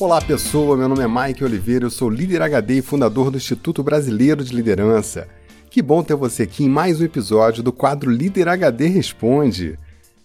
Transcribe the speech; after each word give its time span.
Olá 0.00 0.18
pessoa, 0.18 0.78
meu 0.78 0.88
nome 0.88 1.04
é 1.04 1.06
Mike 1.06 1.44
Oliveira, 1.44 1.84
eu 1.84 1.90
sou 1.90 2.08
líder 2.08 2.40
HD 2.40 2.78
e 2.78 2.82
fundador 2.82 3.30
do 3.30 3.36
Instituto 3.36 3.82
Brasileiro 3.82 4.42
de 4.42 4.54
Liderança. 4.54 5.28
Que 5.68 5.82
bom 5.82 6.02
ter 6.02 6.14
você 6.14 6.44
aqui 6.44 6.64
em 6.64 6.70
mais 6.70 7.02
um 7.02 7.04
episódio 7.04 7.62
do 7.62 7.70
quadro 7.70 8.10
Líder 8.10 8.48
HD 8.48 8.86
Responde. 8.86 9.78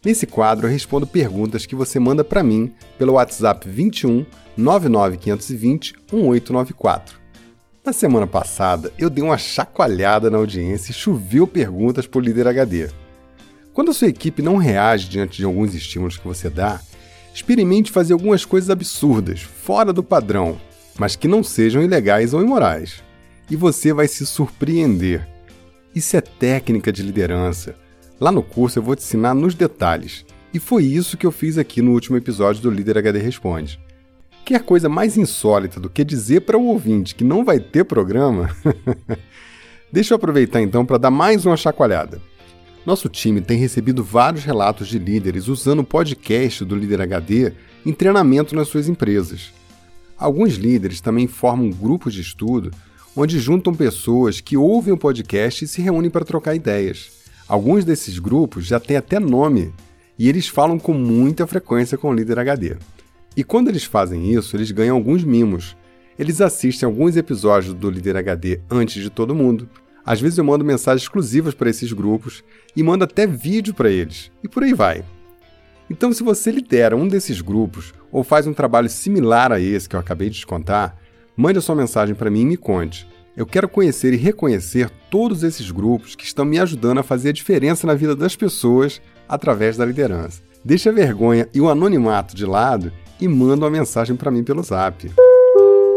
Nesse 0.03 0.25
quadro 0.25 0.65
eu 0.65 0.71
respondo 0.71 1.05
perguntas 1.05 1.65
que 1.65 1.75
você 1.75 1.99
manda 1.99 2.23
para 2.23 2.41
mim 2.41 2.71
pelo 2.97 3.15
WhatsApp 3.15 3.67
21 3.69 4.25
99520 4.55 5.93
1894. 6.09 7.17
Na 7.83 7.91
semana 7.91 8.25
passada 8.25 8.93
eu 8.97 9.09
dei 9.09 9.25
uma 9.25 9.37
chacoalhada 9.37 10.29
na 10.29 10.37
audiência 10.37 10.91
e 10.91 10.95
choveu 10.95 11.45
perguntas 11.45 12.07
por 12.07 12.23
Líder 12.23 12.47
HD. 12.47 12.87
Quando 13.73 13.91
a 13.91 13.93
sua 13.93 14.07
equipe 14.07 14.41
não 14.41 14.55
reage 14.55 15.09
diante 15.09 15.39
de 15.39 15.43
alguns 15.43 15.75
estímulos 15.75 16.15
que 16.15 16.25
você 16.25 16.49
dá, 16.49 16.79
experimente 17.35 17.91
fazer 17.91 18.13
algumas 18.13 18.45
coisas 18.45 18.69
absurdas, 18.69 19.41
fora 19.41 19.91
do 19.91 20.01
padrão, 20.01 20.57
mas 20.97 21.17
que 21.17 21.27
não 21.27 21.43
sejam 21.43 21.83
ilegais 21.83 22.33
ou 22.33 22.41
imorais. 22.41 23.03
E 23.51 23.57
você 23.57 23.91
vai 23.91 24.07
se 24.07 24.25
surpreender. 24.25 25.27
Isso 25.93 26.15
é 26.15 26.21
técnica 26.21 26.93
de 26.93 27.03
liderança. 27.03 27.75
Lá 28.21 28.31
no 28.31 28.41
curso 28.41 28.79
eu 28.79 28.83
vou 28.83 28.95
te 28.95 29.03
ensinar 29.03 29.33
nos 29.33 29.53
detalhes. 29.53 30.25
E 30.53 30.59
foi 30.59 30.85
isso 30.85 31.17
que 31.17 31.25
eu 31.25 31.31
fiz 31.31 31.57
aqui 31.57 31.81
no 31.81 31.91
último 31.91 32.15
episódio 32.15 32.61
do 32.61 32.71
Líder 32.71 32.99
HD 32.99 33.19
Responde. 33.19 33.77
Quer 34.45 34.63
coisa 34.63 34.87
mais 34.87 35.17
insólita 35.17 35.77
do 35.77 35.89
que 35.89 36.05
dizer 36.05 36.41
para 36.41 36.57
o 36.57 36.67
ouvinte 36.67 37.13
que 37.13 37.25
não 37.25 37.43
vai 37.43 37.59
ter 37.59 37.83
programa? 37.83 38.49
Deixa 39.91 40.13
eu 40.13 40.15
aproveitar 40.15 40.61
então 40.61 40.85
para 40.85 40.97
dar 40.97 41.11
mais 41.11 41.45
uma 41.45 41.57
chacoalhada. 41.57 42.21
Nosso 42.85 43.09
time 43.09 43.41
tem 43.41 43.57
recebido 43.57 44.03
vários 44.03 44.43
relatos 44.43 44.87
de 44.87 44.99
líderes 44.99 45.47
usando 45.47 45.79
o 45.79 45.83
podcast 45.83 46.63
do 46.63 46.75
Líder 46.75 47.01
HD 47.01 47.51
em 47.83 47.91
treinamento 47.91 48.55
nas 48.55 48.67
suas 48.67 48.87
empresas. 48.87 49.51
Alguns 50.15 50.53
líderes 50.53 51.01
também 51.01 51.27
formam 51.27 51.71
grupos 51.71 52.13
de 52.13 52.21
estudo 52.21 52.71
onde 53.15 53.39
juntam 53.39 53.73
pessoas 53.73 54.39
que 54.39 54.57
ouvem 54.57 54.93
o 54.93 54.97
podcast 54.97 55.65
e 55.65 55.67
se 55.67 55.81
reúnem 55.81 56.11
para 56.11 56.25
trocar 56.25 56.53
ideias. 56.53 57.09
Alguns 57.47 57.85
desses 57.85 58.19
grupos 58.19 58.65
já 58.65 58.79
têm 58.79 58.97
até 58.97 59.19
nome 59.19 59.73
e 60.19 60.29
eles 60.29 60.47
falam 60.47 60.77
com 60.77 60.93
muita 60.93 61.47
frequência 61.47 61.97
com 61.97 62.09
o 62.09 62.13
Líder 62.13 62.39
HD. 62.39 62.77
E 63.35 63.43
quando 63.43 63.69
eles 63.69 63.83
fazem 63.83 64.31
isso, 64.31 64.55
eles 64.55 64.71
ganham 64.71 64.95
alguns 64.95 65.23
mimos. 65.23 65.75
Eles 66.19 66.39
assistem 66.39 66.85
alguns 66.85 67.17
episódios 67.17 67.73
do 67.73 67.89
Líder 67.89 68.17
HD 68.17 68.59
antes 68.69 69.01
de 69.01 69.09
todo 69.09 69.35
mundo, 69.35 69.69
às 70.05 70.21
vezes 70.21 70.37
eu 70.37 70.43
mando 70.43 70.63
mensagens 70.63 71.03
exclusivas 71.03 71.53
para 71.53 71.69
esses 71.69 71.91
grupos 71.91 72.43
e 72.75 72.83
mando 72.83 73.03
até 73.03 73.25
vídeo 73.25 73.73
para 73.73 73.89
eles, 73.89 74.31
e 74.43 74.47
por 74.47 74.63
aí 74.63 74.73
vai. 74.73 75.03
Então, 75.89 76.11
se 76.11 76.23
você 76.23 76.51
lidera 76.51 76.95
um 76.95 77.07
desses 77.07 77.41
grupos 77.41 77.93
ou 78.11 78.23
faz 78.23 78.47
um 78.47 78.53
trabalho 78.53 78.89
similar 78.89 79.51
a 79.51 79.59
esse 79.59 79.87
que 79.87 79.95
eu 79.95 79.99
acabei 79.99 80.29
de 80.29 80.39
te 80.39 80.47
contar, 80.47 80.99
mande 81.37 81.59
a 81.59 81.61
sua 81.61 81.75
mensagem 81.75 82.15
para 82.15 82.29
mim 82.29 82.41
e 82.41 82.45
me 82.45 82.57
conte. 82.57 83.07
Eu 83.35 83.45
quero 83.45 83.67
conhecer 83.67 84.13
e 84.13 84.17
reconhecer 84.17 84.89
todos 85.11 85.43
esses 85.43 85.69
grupos 85.69 86.15
que 86.15 86.23
estão 86.23 86.45
me 86.45 86.57
ajudando 86.57 86.99
a 86.99 87.03
fazer 87.03 87.29
a 87.29 87.33
diferença 87.33 87.85
na 87.85 87.93
vida 87.93 88.15
das 88.15 88.35
pessoas 88.35 89.01
através 89.27 89.75
da 89.75 89.85
liderança. 89.85 90.41
Deixa 90.63 90.89
a 90.89 90.93
vergonha 90.93 91.47
e 91.53 91.59
o 91.59 91.69
anonimato 91.69 92.35
de 92.35 92.45
lado 92.45 92.91
e 93.19 93.27
manda 93.27 93.65
uma 93.65 93.69
mensagem 93.69 94.15
para 94.15 94.31
mim 94.31 94.43
pelo 94.43 94.63
Zap. 94.63 95.11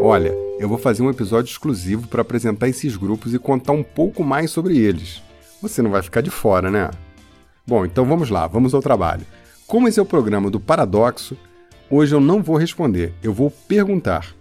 Olha, 0.03 0.35
eu 0.59 0.69
vou 0.69 0.79
fazer 0.79 1.03
um 1.03 1.11
episódio 1.11 1.51
exclusivo 1.51 2.09
para 2.09 2.23
apresentar 2.23 2.69
esses 2.69 2.97
grupos 2.97 3.33
e 3.33 3.39
contar 3.39 3.73
um 3.73 3.83
pouco 3.83 4.25
mais 4.25 4.51
sobre 4.51 4.77
eles. 4.77 5.23
Você 5.63 5.81
não 5.83 5.91
vai 5.91 6.03
ficar 6.03 6.21
de 6.21 6.31
fora, 6.31 6.71
né? 6.71 6.91
Bom, 7.67 7.85
então 7.85 8.05
vamos 8.05 8.29
lá, 8.29 8.47
vamos 8.47 8.75
ao 8.75 8.83
trabalho. 8.83 9.25
Como 9.67 9.87
esse 9.87 10.01
é 10.01 10.03
o 10.03 10.07
programa 10.07 10.51
do 10.51 10.59
Paradoxo, 10.59 11.37
hoje 11.89 12.15
eu 12.15 12.21
não 12.21 12.43
vou 12.43 12.57
responder, 12.57 13.15
eu 13.23 13.33
vou 13.33 13.51
perguntar. 13.51 14.35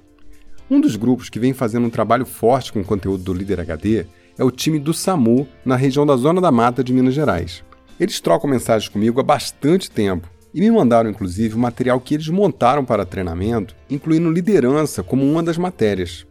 Um 0.69 0.81
dos 0.81 0.95
grupos 0.95 1.29
que 1.29 1.39
vem 1.39 1.53
fazendo 1.53 1.85
um 1.85 1.89
trabalho 1.89 2.25
forte 2.25 2.73
com 2.73 2.81
o 2.81 2.85
conteúdo 2.85 3.23
do 3.23 3.33
Líder 3.33 3.59
HD 3.59 4.05
é 4.37 4.43
o 4.43 4.51
time 4.51 4.79
do 4.79 4.93
SAMU 4.93 5.47
na 5.63 5.75
região 5.75 6.05
da 6.05 6.15
Zona 6.15 6.41
da 6.41 6.51
Mata 6.51 6.83
de 6.83 6.93
Minas 6.93 7.13
Gerais. 7.13 7.63
Eles 7.99 8.19
trocam 8.19 8.49
mensagens 8.49 8.89
comigo 8.89 9.19
há 9.19 9.23
bastante 9.23 9.89
tempo 9.89 10.29
e 10.57 10.59
me 10.59 10.71
mandaram 10.71 11.07
inclusive 11.07 11.53
o 11.53 11.59
material 11.59 11.99
que 11.99 12.15
eles 12.15 12.29
montaram 12.29 12.83
para 12.83 13.05
treinamento, 13.05 13.75
incluindo 13.87 14.31
liderança 14.31 15.03
como 15.03 15.23
uma 15.23 15.43
das 15.43 15.55
matérias. 15.55 16.25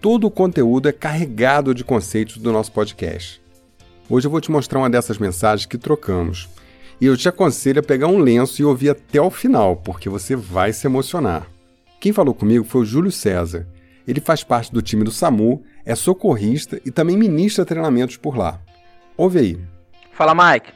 Todo 0.00 0.26
o 0.26 0.30
conteúdo 0.32 0.88
é 0.88 0.92
carregado 0.92 1.72
de 1.72 1.84
conceitos 1.84 2.38
do 2.38 2.50
nosso 2.50 2.72
podcast. 2.72 3.40
Hoje 4.10 4.26
eu 4.26 4.32
vou 4.32 4.40
te 4.40 4.50
mostrar 4.50 4.80
uma 4.80 4.90
dessas 4.90 5.16
mensagens 5.16 5.64
que 5.64 5.78
trocamos. 5.78 6.48
E 7.00 7.06
eu 7.06 7.16
te 7.16 7.28
aconselho 7.28 7.78
a 7.78 7.84
pegar 7.84 8.08
um 8.08 8.18
lenço 8.18 8.60
e 8.60 8.64
ouvir 8.64 8.90
até 8.90 9.20
o 9.20 9.30
final, 9.30 9.76
porque 9.76 10.08
você 10.08 10.34
vai 10.34 10.72
se 10.72 10.88
emocionar. 10.88 11.46
Quem 12.00 12.12
falou 12.12 12.34
comigo 12.34 12.64
foi 12.64 12.80
o 12.80 12.84
Júlio 12.84 13.12
César. 13.12 13.64
Ele 14.08 14.20
faz 14.20 14.42
parte 14.42 14.72
do 14.72 14.82
time 14.82 15.04
do 15.04 15.12
SAMU, 15.12 15.62
é 15.86 15.94
socorrista 15.94 16.80
e 16.84 16.90
também 16.90 17.16
ministra 17.16 17.64
treinamentos 17.64 18.16
por 18.16 18.36
lá. 18.36 18.60
Ouve 19.16 19.38
aí. 19.38 19.60
Fala, 20.10 20.34
Mike. 20.34 20.72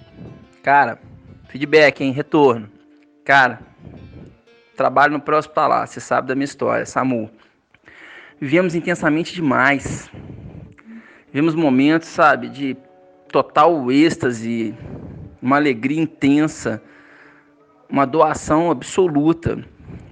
Cara, 0.62 1.00
feedback, 1.48 2.00
hein? 2.02 2.12
Retorno. 2.12 2.75
Cara, 3.26 3.58
trabalho 4.76 5.14
no 5.14 5.20
pré-hospitalar, 5.20 5.88
você 5.88 5.98
sabe 5.98 6.28
da 6.28 6.36
minha 6.36 6.44
história, 6.44 6.86
SAMU. 6.86 7.28
Vivemos 8.40 8.76
intensamente 8.76 9.34
demais. 9.34 10.08
Vivemos 11.26 11.56
momentos, 11.56 12.06
sabe, 12.06 12.48
de 12.48 12.76
total 13.28 13.90
êxtase, 13.90 14.72
uma 15.42 15.56
alegria 15.56 16.00
intensa, 16.00 16.80
uma 17.88 18.06
doação 18.06 18.70
absoluta. 18.70 19.58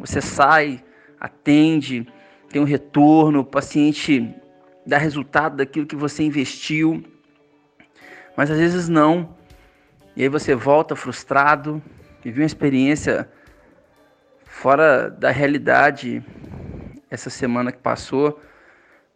Você 0.01 0.21
sai, 0.21 0.83
atende, 1.21 2.09
tem 2.49 2.61
um 2.61 2.65
retorno, 2.65 3.43
o 3.43 3.45
paciente 3.45 4.29
dá 4.85 4.99
resultado 4.99 5.59
daquilo 5.59 5.87
que 5.87 5.95
você 5.95 6.25
investiu, 6.25 7.05
mas 8.37 8.51
às 8.51 8.59
vezes 8.59 8.89
não. 8.89 9.37
E 10.17 10.25
aí 10.25 10.29
você 10.29 10.53
volta 10.57 10.97
frustrado, 10.97 11.81
Vivi 12.25 12.41
uma 12.41 12.47
experiência 12.47 13.31
fora 14.47 15.11
da 15.11 15.31
realidade 15.31 16.25
essa 17.11 17.29
semana 17.29 17.71
que 17.71 17.79
passou, 17.79 18.41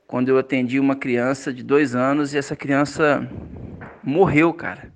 quando 0.07 0.29
eu 0.29 0.37
atendi 0.37 0.79
uma 0.79 0.95
criança 0.95 1.51
de 1.51 1.63
dois 1.63 1.95
anos 1.95 2.35
e 2.35 2.39
essa 2.39 2.55
criança 2.55 3.27
morreu, 4.05 4.53
cara. 4.53 4.93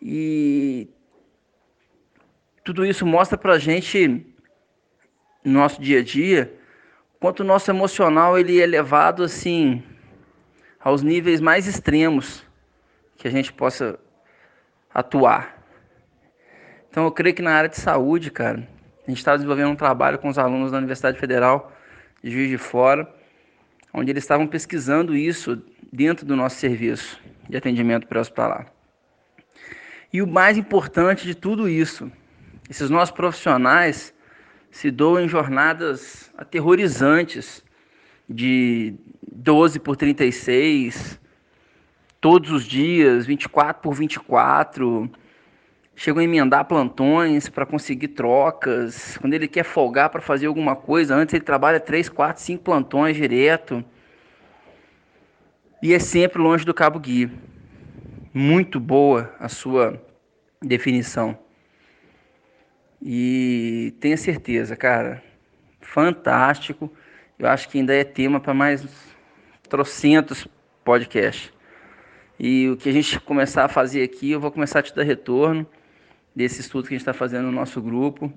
E 0.00 0.88
tudo 2.62 2.86
isso 2.86 3.04
mostra 3.04 3.36
pra 3.36 3.58
gente, 3.58 4.24
no 5.44 5.54
nosso 5.54 5.82
dia 5.82 5.98
a 5.98 6.04
dia, 6.04 6.54
quanto 7.18 7.40
o 7.40 7.44
nosso 7.44 7.68
emocional 7.68 8.38
ele 8.38 8.60
é 8.60 8.62
elevado 8.62 9.24
assim 9.24 9.82
aos 10.78 11.02
níveis 11.02 11.40
mais 11.40 11.66
extremos 11.66 12.46
que 13.16 13.26
a 13.26 13.30
gente 13.30 13.52
possa 13.52 13.98
atuar. 14.94 15.57
Então 16.90 17.04
eu 17.04 17.12
creio 17.12 17.34
que 17.34 17.42
na 17.42 17.52
área 17.52 17.68
de 17.68 17.76
saúde, 17.76 18.30
cara, 18.30 18.66
a 19.06 19.10
gente 19.10 19.18
está 19.18 19.34
desenvolvendo 19.34 19.70
um 19.70 19.76
trabalho 19.76 20.18
com 20.18 20.28
os 20.28 20.38
alunos 20.38 20.70
da 20.70 20.78
Universidade 20.78 21.18
Federal 21.18 21.72
de 22.22 22.30
Juiz 22.30 22.48
de 22.48 22.58
Fora, 22.58 23.08
onde 23.92 24.10
eles 24.10 24.24
estavam 24.24 24.46
pesquisando 24.46 25.16
isso 25.16 25.62
dentro 25.92 26.26
do 26.26 26.36
nosso 26.36 26.56
serviço 26.56 27.20
de 27.48 27.56
atendimento 27.56 28.06
pré-hospitalar. 28.06 28.66
E 30.12 30.22
o 30.22 30.26
mais 30.26 30.56
importante 30.56 31.26
de 31.26 31.34
tudo 31.34 31.68
isso, 31.68 32.10
esses 32.68 32.90
nossos 32.90 33.14
profissionais 33.14 34.14
se 34.70 34.90
doam 34.90 35.24
em 35.24 35.28
jornadas 35.28 36.30
aterrorizantes 36.36 37.64
de 38.28 38.94
12 39.32 39.78
por 39.80 39.96
36, 39.96 41.18
todos 42.20 42.50
os 42.50 42.64
dias, 42.64 43.26
24 43.26 43.82
por 43.82 43.94
24, 43.94 45.10
chegam 45.98 46.20
a 46.20 46.24
emendar 46.24 46.64
plantões 46.64 47.48
para 47.48 47.66
conseguir 47.66 48.08
trocas. 48.08 49.18
Quando 49.18 49.34
ele 49.34 49.48
quer 49.48 49.64
folgar 49.64 50.08
para 50.10 50.20
fazer 50.20 50.46
alguma 50.46 50.76
coisa, 50.76 51.12
antes 51.12 51.34
ele 51.34 51.44
trabalha 51.44 51.80
3, 51.80 52.08
4, 52.08 52.40
5 52.40 52.62
plantões 52.62 53.16
direto. 53.16 53.84
E 55.82 55.92
é 55.92 55.98
sempre 55.98 56.40
longe 56.40 56.64
do 56.64 56.72
cabo 56.72 57.00
guia. 57.00 57.28
Muito 58.32 58.78
boa 58.78 59.34
a 59.40 59.48
sua 59.48 60.00
definição. 60.62 61.36
E 63.02 63.92
tenha 63.98 64.16
certeza, 64.16 64.76
cara, 64.76 65.20
fantástico. 65.80 66.92
Eu 67.36 67.48
acho 67.48 67.68
que 67.68 67.76
ainda 67.76 67.92
é 67.92 68.04
tema 68.04 68.38
para 68.38 68.54
mais 68.54 68.86
trocentos 69.68 70.46
podcasts. 70.84 71.52
E 72.38 72.68
o 72.68 72.76
que 72.76 72.88
a 72.88 72.92
gente 72.92 73.18
começar 73.18 73.64
a 73.64 73.68
fazer 73.68 74.04
aqui, 74.04 74.30
eu 74.30 74.38
vou 74.38 74.52
começar 74.52 74.78
a 74.78 74.82
te 74.82 74.94
dar 74.94 75.02
retorno 75.02 75.66
desse 76.38 76.60
estudo 76.60 76.86
que 76.86 76.94
a 76.94 76.96
gente 76.96 77.00
está 77.00 77.12
fazendo 77.12 77.46
no 77.46 77.52
nosso 77.52 77.82
grupo. 77.82 78.32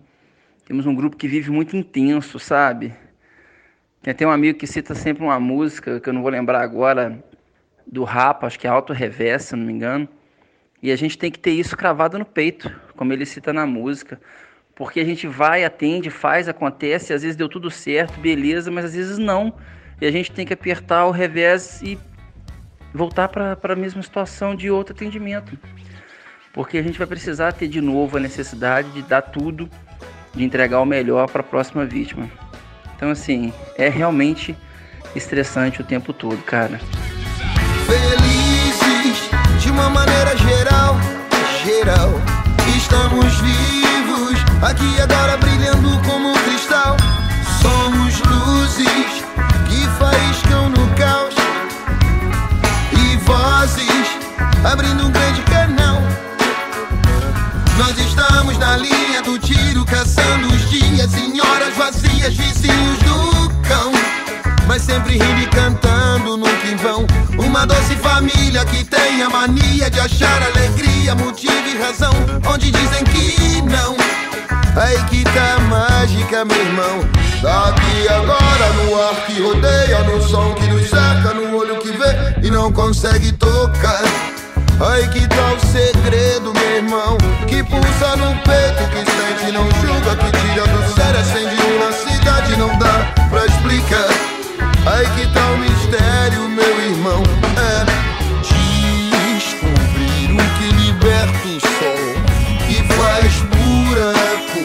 Temos 0.66 0.88
um 0.88 0.96
grupo 0.96 1.16
que 1.16 1.28
vive 1.28 1.52
muito 1.52 1.78
intenso, 1.78 2.40
sabe? 2.40 2.96
Tem 4.02 4.12
até 4.12 4.26
um 4.26 4.32
amigo 4.32 4.58
que 4.58 4.66
cita 4.66 4.96
sempre 4.96 5.24
uma 5.24 5.40
música, 5.40 6.00
que 6.00 6.10
eu 6.10 6.14
não 6.14 6.24
vou 6.24 6.32
lembrar 6.32 6.64
agora, 6.64 7.24
do 7.86 8.04
Rapa, 8.04 8.48
acho 8.48 8.60
que 8.60 8.66
é 8.66 8.72
Auto 8.72 8.92
Reverso, 8.92 9.50
se 9.50 9.56
não 9.56 9.64
me 9.64 9.72
engano. 9.72 10.10
E 10.82 10.92
a 10.92 10.96
gente 10.96 11.16
tem 11.16 11.30
que 11.30 11.38
ter 11.38 11.52
isso 11.52 11.78
cravado 11.78 12.18
no 12.18 12.26
peito, 12.26 12.76
como 12.96 13.14
ele 13.14 13.24
cita 13.24 13.54
na 13.54 13.68
música, 13.68 14.20
Porque 14.74 15.00
a 15.00 15.06
gente 15.06 15.28
vai, 15.28 15.64
atende, 15.64 16.10
faz, 16.10 16.50
acontece, 16.50 17.14
às 17.14 17.22
vezes 17.22 17.38
deu 17.38 17.48
tudo 17.48 17.70
certo, 17.70 18.20
beleza, 18.20 18.72
mas 18.72 18.86
às 18.86 18.96
vezes 18.96 19.20
não. 19.20 19.54
E 20.02 20.08
a 20.08 20.12
gente 20.12 20.32
tem 20.32 20.44
que 20.44 20.54
apertar 20.54 21.06
o 21.06 21.12
revés 21.12 21.84
e 21.84 22.00
voltar 22.92 23.28
para 23.28 23.74
a 23.74 23.76
mesma 23.76 24.02
situação 24.02 24.56
de 24.56 24.72
outro 24.72 24.96
atendimento. 24.96 25.56
Porque 26.54 26.78
a 26.78 26.84
gente 26.84 26.98
vai 26.98 27.08
precisar 27.08 27.54
ter 27.54 27.68
de 27.68 27.80
novo 27.80 28.18
a 28.18 28.20
necessidade 28.20 28.90
de 28.92 29.02
dar 29.02 29.22
tudo, 29.22 29.70
de 30.34 30.44
entregar 30.44 30.82
o 30.82 30.86
melhor 30.86 31.30
para 31.30 31.42
a 31.42 31.44
próxima 31.44 31.86
vítima. 31.86 32.30
Então, 32.96 33.10
assim, 33.10 33.54
é 33.78 33.90
realmente 33.90 34.56
estressante 35.16 35.82
o 35.82 35.84
tempo 35.84 36.14
todo, 36.14 36.38
cara. 36.44 36.80
Felizes 37.86 39.30
de 39.62 39.72
uma 39.72 39.90
maneira 39.90 40.38
geral, 40.38 40.96
geral, 41.64 42.10
estamos 42.78 43.34
vivos 43.40 44.40
aqui 44.62 45.02
agora 45.02 45.38
brilhando 45.38 45.90
como 46.06 46.30
um 46.30 46.44
cristal. 46.44 46.98
Somos 47.62 48.20
luzes 48.22 49.24
que 49.68 49.88
faiscam 49.98 50.70
no 50.70 50.88
caos 50.96 51.36
e 52.94 53.18
vozes 53.18 54.18
abrindo 54.64 55.08
um 55.08 55.12
grande 55.12 55.42
canal. 55.44 55.71
Nós 57.82 57.98
estamos 57.98 58.60
na 58.60 58.78
linha 58.78 59.24
do 59.24 59.40
tiro, 59.40 59.84
caçando 59.86 60.48
os 60.54 60.70
dias 60.70 61.16
em 61.16 61.42
horas 61.42 61.76
vazias, 61.76 62.32
vizinhos 62.36 63.00
do 63.00 63.50
cão. 63.68 63.92
Mas 64.68 64.84
sempre 64.84 65.14
rindo 65.14 65.42
e 65.42 65.48
cantando, 65.48 66.38
nunca 66.38 66.68
em 66.68 66.76
vão. 66.76 67.08
Uma 67.44 67.66
doce 67.66 67.96
família 67.96 68.64
que 68.66 68.86
tem 68.86 69.24
a 69.24 69.30
mania 69.32 69.90
de 69.90 70.00
achar 70.00 70.44
alegria, 70.44 71.16
motivo 71.16 71.68
e 71.68 71.82
razão, 71.82 72.14
onde 72.54 72.70
dizem 72.70 73.04
que 73.04 73.64
não. 73.64 73.98
Aí 74.80 75.04
que 75.10 75.24
tá 75.24 75.60
mágica, 75.62 76.46
meu 76.46 76.62
irmão. 76.62 77.00
Daqui 77.42 78.08
agora 78.10 78.74
no 78.74 79.02
ar 79.02 79.16
que 79.26 79.42
rodeia, 79.42 80.04
no 80.04 80.22
som 80.22 80.54
que 80.54 80.68
nos 80.68 80.88
cerca, 80.88 81.34
no 81.34 81.58
olho 81.58 81.80
que 81.80 81.92
vê 81.92 82.48
e 82.48 82.52
não 82.52 82.72
consegue 82.72 83.32
tocar. 83.32 84.31
Aí 84.84 85.08
que 85.10 85.28
tá 85.28 85.54
o 85.54 85.60
segredo, 85.60 86.52
meu 86.54 86.76
irmão. 86.78 87.18
Que 87.48 87.64
pulsa 87.64 88.16
no 88.16 88.34
peito, 88.42 88.84
que 88.90 89.06
sente, 89.12 89.52
não 89.52 89.70
julga, 89.80 90.16
que 90.16 90.32
tira 90.40 90.66
do 90.66 90.94
sério, 90.94 91.20
acende 91.20 91.56
uma 91.76 91.92
cidade, 91.92 92.56
não 92.58 92.76
dá 92.80 93.14
pra 93.30 93.46
explicar. 93.46 94.10
Aí 94.88 95.08
que 95.16 95.28
tá 95.34 95.52
o 95.52 95.58
mistério, 95.60 96.50
meu 96.50 96.82
irmão. 96.82 97.22
É 97.58 97.86
descobrir 99.36 100.32
o 100.32 100.38
que 100.58 100.72
liberta 100.74 101.48
o 101.48 101.60
sol 101.60 102.16
e 102.68 102.82
faz 102.96 103.34
buraco, 103.52 104.62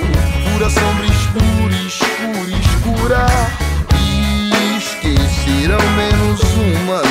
pura 0.51 0.71
sombra 0.71 1.07
escura, 1.07 1.75
escura, 1.87 2.51
escura. 2.65 3.27
Esquecer 4.79 5.71
ao 5.73 5.87
menos 5.91 6.41
uma 6.55 7.06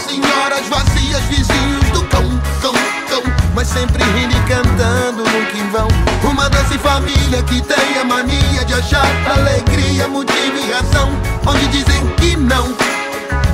senhoras 0.00 0.66
vazias, 0.68 1.20
vizinhos 1.24 1.90
do 1.92 2.02
cão, 2.04 2.24
cão, 2.60 2.74
cão. 3.08 3.22
Mas 3.54 3.68
sempre 3.68 4.02
rindo 4.02 4.34
e 4.36 4.40
cantando, 4.48 5.24
nunca 5.24 5.56
em 5.56 5.68
vão. 5.70 5.88
Uma 6.30 6.48
doce 6.48 6.78
família 6.78 7.42
que 7.42 7.60
tem 7.62 7.98
a 8.00 8.04
mania 8.04 8.64
de 8.64 8.74
achar 8.74 9.06
alegria, 9.30 10.08
motivo 10.08 10.56
e 10.56 10.72
razão, 10.72 11.10
onde 11.46 11.66
dizem 11.68 12.06
que 12.16 12.36
não. 12.36 12.74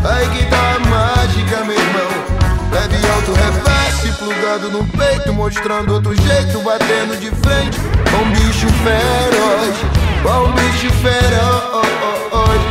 Aí 0.04 0.28
que 0.28 0.46
tá 0.46 0.76
a 0.76 0.78
mágica, 0.88 1.64
meu 1.64 1.74
irmão. 1.74 2.36
Leve 2.70 2.96
alto, 3.08 3.32
reverse, 3.32 4.12
plugado 4.18 4.68
no 4.70 4.84
peito, 4.86 5.32
mostrando 5.32 5.94
outro 5.94 6.14
jeito, 6.14 6.60
batendo 6.60 7.16
de 7.18 7.30
frente. 7.30 7.78
Com 8.10 8.30
bicho 8.30 8.68
feroz, 8.84 9.76
com 10.22 10.52
bicho 10.52 10.90
feroz. 11.00 11.86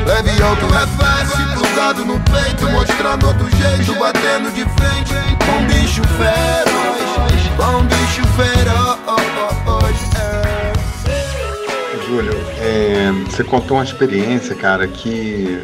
Leve 0.06 0.44
alto, 0.44 0.66
reverse, 0.68 1.55
plugado 1.76 2.06
no 2.06 2.20
peito, 2.22 2.70
mostrando 2.72 3.28
outro 3.28 3.50
jeito, 3.50 3.94
batendo 4.00 4.50
de 4.52 4.64
frente. 4.64 5.14
Com 5.46 5.66
bicho 5.68 6.02
feroz, 6.16 7.42
com 7.58 7.84
bicho 7.84 8.24
feroz. 8.38 8.96
Júlio, 12.08 12.34
é, 12.62 13.12
você 13.26 13.44
contou 13.44 13.78
uma 13.78 13.84
experiência, 13.84 14.56
cara, 14.56 14.88
que 14.88 15.60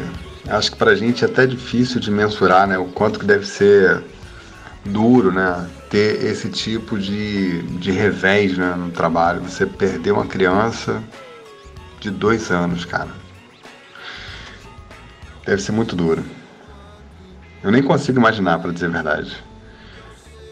acho 0.48 0.72
que 0.72 0.76
pra 0.76 0.94
gente 0.94 1.24
é 1.24 1.28
até 1.28 1.46
difícil 1.46 1.98
de 1.98 2.10
mensurar, 2.10 2.66
né? 2.66 2.76
O 2.76 2.86
quanto 2.86 3.18
que 3.18 3.24
deve 3.24 3.46
ser 3.46 4.04
duro, 4.84 5.32
né? 5.32 5.66
Ter 5.88 6.22
esse 6.24 6.50
tipo 6.50 6.98
de, 6.98 7.62
de 7.62 7.90
revés 7.90 8.58
né, 8.58 8.74
no 8.76 8.90
trabalho. 8.90 9.40
Você 9.42 9.64
perdeu 9.64 10.16
uma 10.16 10.26
criança 10.26 11.02
de 12.00 12.10
dois 12.10 12.50
anos, 12.50 12.84
cara. 12.84 13.21
Deve 15.44 15.60
ser 15.60 15.72
muito 15.72 15.96
duro. 15.96 16.24
Eu 17.62 17.70
nem 17.70 17.82
consigo 17.82 18.18
imaginar, 18.18 18.58
para 18.58 18.72
dizer 18.72 18.86
a 18.86 18.90
verdade. 18.90 19.44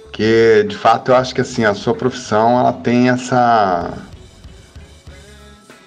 Porque, 0.04 0.64
de 0.69 0.76
fato, 0.76 1.10
eu 1.10 1.16
acho 1.16 1.34
que 1.34 1.40
assim, 1.40 1.64
a 1.64 1.75
sua 1.75 1.94
profissão 1.94 2.58
ela 2.58 2.72
tem 2.72 3.08
essa 3.08 3.92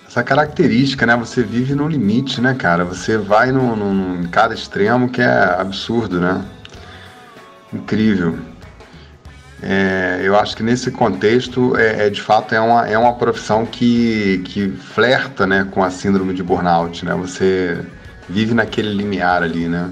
essa 0.08 0.24
característica, 0.24 1.08
né? 1.08 1.16
Você 1.16 1.42
vive 1.42 1.74
no 1.74 1.88
limite, 1.88 2.40
né, 2.40 2.54
cara? 2.54 2.86
Você 2.86 3.18
vai 3.18 3.52
no, 3.52 4.28
cada 4.30 4.54
extremo 4.54 5.10
que 5.10 5.22
é 5.22 5.56
absurdo, 5.60 6.20
né? 6.20 6.46
Incrível. 7.74 8.38
É, 9.62 10.22
eu 10.24 10.38
acho 10.38 10.56
que 10.56 10.62
nesse 10.62 10.92
contexto, 10.92 11.76
é, 11.78 12.08
é, 12.08 12.10
de 12.10 12.22
fato, 12.22 12.54
é 12.54 12.60
uma, 12.60 12.88
é 12.88 12.98
uma 12.98 13.14
profissão 13.16 13.66
que, 13.66 14.44
que 14.46 14.70
flerta 14.70 15.48
né, 15.48 15.68
com 15.72 15.84
a 15.84 15.90
síndrome 15.90 16.34
de 16.34 16.44
burnout, 16.44 17.04
né? 17.04 17.16
Você 17.16 17.84
vive 18.30 18.54
naquele 18.54 18.94
limiar 18.94 19.44
ali, 19.44 19.68
né? 19.68 19.92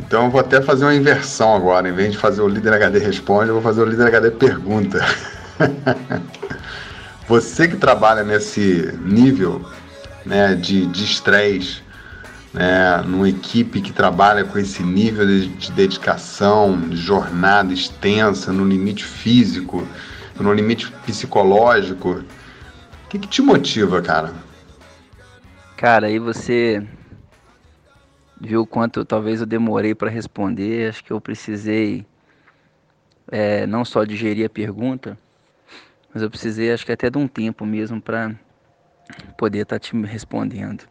Então 0.00 0.24
eu 0.24 0.30
vou 0.30 0.40
até 0.40 0.60
fazer 0.60 0.84
uma 0.84 0.94
inversão 0.94 1.54
agora. 1.54 1.88
Em 1.88 1.92
vez 1.92 2.12
de 2.12 2.18
fazer 2.18 2.42
o 2.42 2.48
líder 2.48 2.74
HD 2.74 2.98
responde, 2.98 3.48
eu 3.48 3.54
vou 3.54 3.62
fazer 3.62 3.82
o 3.82 3.84
líder 3.84 4.08
HD 4.08 4.30
pergunta. 4.32 5.04
Você 7.28 7.68
que 7.68 7.76
trabalha 7.76 8.22
nesse 8.22 8.92
nível 9.00 9.64
né, 10.26 10.54
de 10.54 10.90
estresse, 11.02 11.82
né, 12.52 13.02
numa 13.06 13.28
equipe 13.28 13.80
que 13.80 13.92
trabalha 13.92 14.44
com 14.44 14.58
esse 14.58 14.82
nível 14.82 15.26
de, 15.26 15.48
de 15.48 15.72
dedicação, 15.72 16.78
de 16.78 16.96
jornada 16.96 17.72
extensa, 17.72 18.52
no 18.52 18.66
limite 18.66 19.04
físico, 19.04 19.86
no 20.38 20.52
limite 20.52 20.92
psicológico, 21.06 22.10
o 22.10 23.08
que, 23.08 23.18
que 23.18 23.28
te 23.28 23.40
motiva, 23.40 24.02
cara? 24.02 24.32
Cara, 25.82 26.06
aí 26.06 26.20
você 26.20 26.80
viu 28.40 28.64
quanto 28.64 29.04
talvez 29.04 29.40
eu 29.40 29.46
demorei 29.48 29.96
para 29.96 30.08
responder. 30.08 30.88
Acho 30.88 31.02
que 31.02 31.12
eu 31.12 31.20
precisei 31.20 32.06
é, 33.32 33.66
não 33.66 33.84
só 33.84 34.04
digerir 34.04 34.46
a 34.46 34.48
pergunta, 34.48 35.18
mas 36.14 36.22
eu 36.22 36.30
precisei, 36.30 36.72
acho 36.72 36.86
que 36.86 36.92
até 36.92 37.10
de 37.10 37.18
um 37.18 37.26
tempo 37.26 37.66
mesmo 37.66 38.00
para 38.00 38.32
poder 39.36 39.62
estar 39.62 39.74
tá 39.74 39.80
te 39.80 40.00
respondendo. 40.02 40.84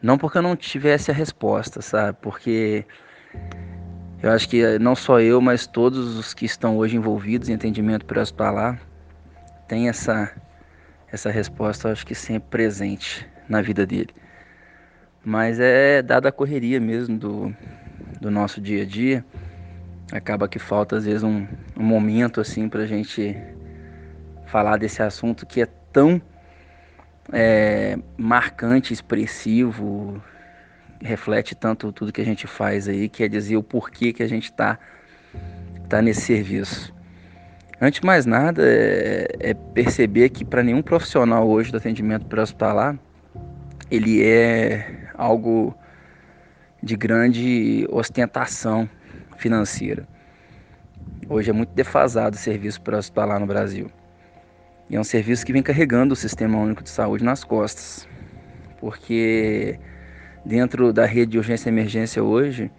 Não 0.00 0.16
porque 0.16 0.38
eu 0.38 0.42
não 0.42 0.56
tivesse 0.56 1.10
a 1.10 1.14
resposta, 1.14 1.82
sabe? 1.82 2.16
Porque 2.22 2.86
eu 4.22 4.30
acho 4.30 4.48
que 4.48 4.78
não 4.78 4.96
só 4.96 5.20
eu, 5.20 5.38
mas 5.38 5.66
todos 5.66 6.16
os 6.16 6.32
que 6.32 6.46
estão 6.46 6.78
hoje 6.78 6.96
envolvidos 6.96 7.50
em 7.50 7.54
atendimento 7.56 8.06
pré-hospitalar 8.06 8.80
têm 9.68 9.90
essa, 9.90 10.34
essa 11.12 11.30
resposta, 11.30 11.92
acho 11.92 12.06
que 12.06 12.14
sempre 12.14 12.48
presente 12.48 13.33
na 13.48 13.60
vida 13.60 13.86
dele. 13.86 14.10
Mas 15.24 15.58
é 15.58 16.02
dada 16.02 16.28
a 16.28 16.32
correria 16.32 16.78
mesmo 16.80 17.18
do, 17.18 17.56
do 18.20 18.30
nosso 18.30 18.60
dia 18.60 18.82
a 18.82 18.86
dia, 18.86 19.24
acaba 20.12 20.48
que 20.48 20.58
falta 20.58 20.96
às 20.96 21.04
vezes 21.04 21.22
um, 21.22 21.46
um 21.76 21.82
momento 21.82 22.40
assim 22.40 22.68
para 22.68 22.82
a 22.82 22.86
gente 22.86 23.36
falar 24.46 24.76
desse 24.76 25.02
assunto 25.02 25.46
que 25.46 25.62
é 25.62 25.66
tão 25.92 26.20
é, 27.32 27.98
marcante, 28.16 28.92
expressivo, 28.92 30.22
reflete 31.00 31.54
tanto 31.54 31.92
tudo 31.92 32.12
que 32.12 32.20
a 32.20 32.24
gente 32.24 32.46
faz 32.46 32.88
aí, 32.88 33.08
quer 33.08 33.28
dizer 33.28 33.56
o 33.56 33.62
porquê 33.62 34.12
que 34.12 34.22
a 34.22 34.28
gente 34.28 34.44
está 34.44 34.78
tá 35.88 36.00
nesse 36.02 36.22
serviço. 36.22 36.94
Antes 37.80 38.00
de 38.00 38.06
mais 38.06 38.24
nada, 38.24 38.62
é, 38.64 39.28
é 39.40 39.54
perceber 39.54 40.28
que 40.30 40.44
para 40.44 40.62
nenhum 40.62 40.82
profissional 40.82 41.48
hoje 41.48 41.70
do 41.70 41.76
atendimento 41.76 42.26
pré-hospitalar, 42.26 42.98
ele 43.90 44.24
é 44.24 45.08
algo 45.14 45.74
de 46.82 46.96
grande 46.96 47.86
ostentação 47.90 48.88
financeira. 49.36 50.06
Hoje 51.28 51.50
é 51.50 51.52
muito 51.52 51.72
defasado 51.74 52.36
o 52.36 52.38
serviço 52.38 52.80
pré-hospitalar 52.82 53.40
no 53.40 53.46
Brasil. 53.46 53.90
E 54.88 54.96
é 54.96 55.00
um 55.00 55.04
serviço 55.04 55.44
que 55.46 55.52
vem 55.52 55.62
carregando 55.62 56.12
o 56.12 56.16
Sistema 56.16 56.58
Único 56.58 56.82
de 56.82 56.90
Saúde 56.90 57.24
nas 57.24 57.42
costas, 57.42 58.06
porque 58.78 59.78
dentro 60.44 60.92
da 60.92 61.06
rede 61.06 61.32
de 61.32 61.38
urgência 61.38 61.68
e 61.68 61.72
emergência 61.72 62.22
hoje, 62.22 62.70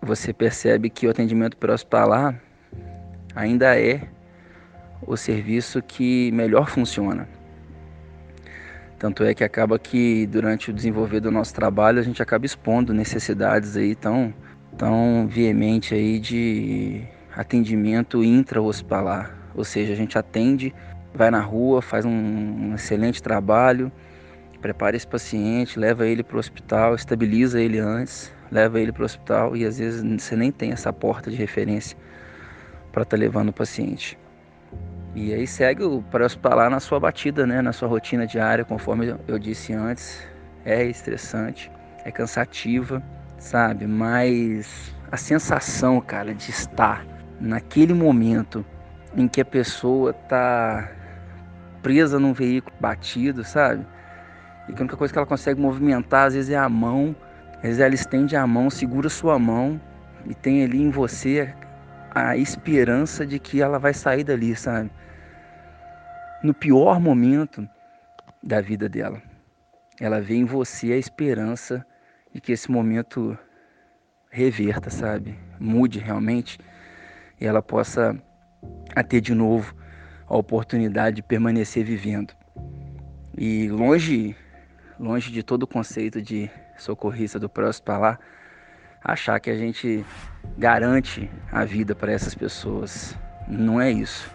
você 0.00 0.32
percebe 0.32 0.88
que 0.90 1.06
o 1.06 1.10
atendimento 1.10 1.56
pré-hospitalar 1.56 2.40
ainda 3.34 3.78
é 3.78 4.02
o 5.04 5.16
serviço 5.16 5.82
que 5.82 6.30
melhor 6.32 6.68
funciona. 6.68 7.28
Tanto 9.02 9.24
é 9.24 9.34
que 9.34 9.42
acaba 9.42 9.80
que 9.80 10.28
durante 10.28 10.70
o 10.70 10.72
desenvolver 10.72 11.18
do 11.18 11.28
nosso 11.28 11.52
trabalho 11.52 11.98
a 11.98 12.02
gente 12.04 12.22
acaba 12.22 12.46
expondo 12.46 12.94
necessidades 12.94 13.76
aí 13.76 13.96
tão, 13.96 14.32
tão 14.78 15.26
veemente 15.28 15.92
aí 15.92 16.20
de 16.20 17.02
atendimento 17.36 18.22
intra-hospitalar. 18.22 19.36
Ou 19.56 19.64
seja, 19.64 19.92
a 19.92 19.96
gente 19.96 20.16
atende, 20.16 20.72
vai 21.12 21.32
na 21.32 21.40
rua, 21.40 21.82
faz 21.82 22.04
um, 22.04 22.76
excelente 22.76 23.20
trabalho, 23.20 23.90
prepara 24.60 24.94
esse 24.94 25.08
paciente, 25.08 25.80
leva 25.80 26.06
ele 26.06 26.22
para 26.22 26.36
o 26.36 26.38
hospital, 26.38 26.94
estabiliza 26.94 27.60
ele 27.60 27.80
antes, 27.80 28.32
leva 28.52 28.80
ele 28.80 28.92
para 28.92 29.02
o 29.02 29.04
hospital 29.04 29.56
e 29.56 29.64
às 29.64 29.80
vezes 29.80 30.00
você 30.00 30.36
nem 30.36 30.52
tem 30.52 30.70
essa 30.70 30.92
porta 30.92 31.28
de 31.28 31.36
referência 31.36 31.98
para 32.92 33.02
estar 33.02 33.16
tá 33.16 33.20
levando 33.20 33.48
o 33.48 33.52
paciente. 33.52 34.16
E 35.14 35.34
aí 35.34 35.46
segue 35.46 35.82
o 35.82 36.02
pré-hospitalar 36.10 36.70
na 36.70 36.80
sua 36.80 36.98
batida, 36.98 37.46
né, 37.46 37.60
na 37.60 37.72
sua 37.72 37.86
rotina 37.86 38.26
diária, 38.26 38.64
conforme 38.64 39.14
eu 39.28 39.38
disse 39.38 39.74
antes, 39.74 40.26
é 40.64 40.82
estressante, 40.84 41.70
é 42.02 42.10
cansativa, 42.10 43.02
sabe? 43.38 43.86
Mas 43.86 44.94
a 45.10 45.18
sensação, 45.18 46.00
cara, 46.00 46.34
de 46.34 46.50
estar 46.50 47.04
naquele 47.38 47.92
momento 47.92 48.64
em 49.14 49.28
que 49.28 49.42
a 49.42 49.44
pessoa 49.44 50.14
tá 50.14 50.90
presa 51.82 52.18
num 52.18 52.32
veículo 52.32 52.74
batido, 52.80 53.44
sabe? 53.44 53.84
E 54.66 54.72
que 54.72 54.78
a 54.78 54.82
única 54.82 54.96
coisa 54.96 55.12
que 55.12 55.18
ela 55.18 55.26
consegue 55.26 55.60
movimentar 55.60 56.28
às 56.28 56.34
vezes 56.34 56.50
é 56.50 56.56
a 56.56 56.68
mão, 56.70 57.14
às 57.56 57.62
vezes 57.62 57.80
ela 57.80 57.94
estende 57.94 58.34
a 58.34 58.46
mão, 58.46 58.70
segura 58.70 59.10
sua 59.10 59.38
mão 59.38 59.78
e 60.24 60.34
tem 60.34 60.64
ali 60.64 60.80
em 60.80 60.88
você 60.88 61.52
a 62.14 62.36
esperança 62.36 63.26
de 63.26 63.38
que 63.38 63.62
ela 63.62 63.78
vai 63.78 63.94
sair 63.94 64.22
dali, 64.22 64.54
sabe? 64.54 64.90
No 66.42 66.52
pior 66.52 67.00
momento 67.00 67.66
da 68.42 68.60
vida 68.60 68.88
dela. 68.88 69.22
Ela 70.00 70.20
vê 70.20 70.34
em 70.34 70.44
você 70.44 70.92
a 70.92 70.96
esperança 70.96 71.86
de 72.32 72.40
que 72.40 72.52
esse 72.52 72.70
momento 72.70 73.38
reverta, 74.30 74.90
sabe? 74.90 75.38
Mude 75.58 75.98
realmente 75.98 76.58
e 77.40 77.46
ela 77.46 77.62
possa 77.62 78.16
ter 79.08 79.20
de 79.20 79.34
novo 79.34 79.74
a 80.26 80.36
oportunidade 80.36 81.16
de 81.16 81.22
permanecer 81.22 81.84
vivendo. 81.84 82.34
E 83.36 83.68
longe, 83.68 84.36
longe 84.98 85.30
de 85.30 85.42
todo 85.42 85.62
o 85.62 85.66
conceito 85.66 86.20
de 86.20 86.50
socorrista 86.76 87.38
do 87.38 87.48
próximo 87.48 87.86
para 87.86 87.98
lá, 87.98 88.18
achar 89.02 89.40
que 89.40 89.50
a 89.50 89.56
gente 89.56 90.04
garante 90.56 91.30
a 91.50 91.64
vida 91.64 91.94
para 91.94 92.12
essas 92.12 92.34
pessoas. 92.34 93.16
Não 93.48 93.80
é 93.80 93.90
isso. 93.90 94.30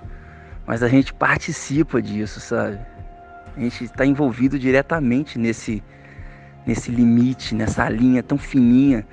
Mas 0.65 0.83
a 0.83 0.88
gente 0.88 1.13
participa 1.13 2.01
disso, 2.01 2.39
sabe? 2.39 2.79
A 3.55 3.59
gente 3.59 3.86
está 3.86 4.05
envolvido 4.05 4.59
diretamente 4.59 5.39
nesse, 5.39 5.81
nesse 6.65 6.91
limite, 6.91 7.55
nessa 7.55 7.88
linha 7.89 8.21
tão 8.21 8.38
fininha 8.38 9.05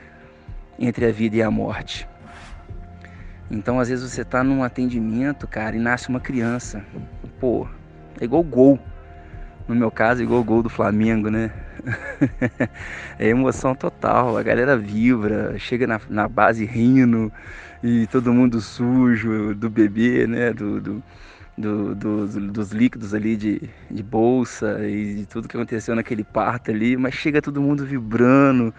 entre 0.78 1.06
a 1.06 1.12
vida 1.12 1.36
e 1.36 1.42
a 1.42 1.50
morte. 1.50 2.08
Então, 3.50 3.78
às 3.78 3.88
vezes 3.88 4.10
você 4.10 4.22
está 4.22 4.42
num 4.42 4.64
atendimento, 4.64 5.46
cara, 5.46 5.76
e 5.76 5.78
nasce 5.78 6.08
uma 6.08 6.20
criança. 6.20 6.84
Pô, 7.38 7.68
é 8.20 8.24
igual 8.24 8.42
gol. 8.42 8.78
No 9.66 9.74
meu 9.74 9.90
caso, 9.90 10.22
igual 10.22 10.44
gol 10.44 10.62
do 10.62 10.68
Flamengo, 10.68 11.30
né? 11.30 11.50
é 13.18 13.28
emoção 13.28 13.74
total. 13.74 14.36
A 14.36 14.42
galera 14.42 14.76
vibra, 14.76 15.58
chega 15.58 15.86
na, 15.86 16.00
na 16.08 16.28
base 16.28 16.66
rindo 16.66 17.32
e 17.82 18.06
todo 18.08 18.32
mundo 18.32 18.60
sujo 18.60 19.54
do 19.54 19.70
bebê, 19.70 20.26
né? 20.26 20.52
Do, 20.52 20.80
do, 20.80 21.02
do, 21.94 22.26
dos 22.26 22.72
líquidos 22.72 23.14
ali 23.14 23.36
de, 23.36 23.70
de 23.90 24.02
bolsa 24.02 24.86
e 24.86 25.14
de 25.14 25.26
tudo 25.26 25.48
que 25.48 25.56
aconteceu 25.56 25.94
naquele 25.94 26.24
parto 26.24 26.70
ali, 26.70 26.96
mas 26.96 27.14
chega 27.14 27.40
todo 27.40 27.62
mundo 27.62 27.86
vibrando, 27.86 28.74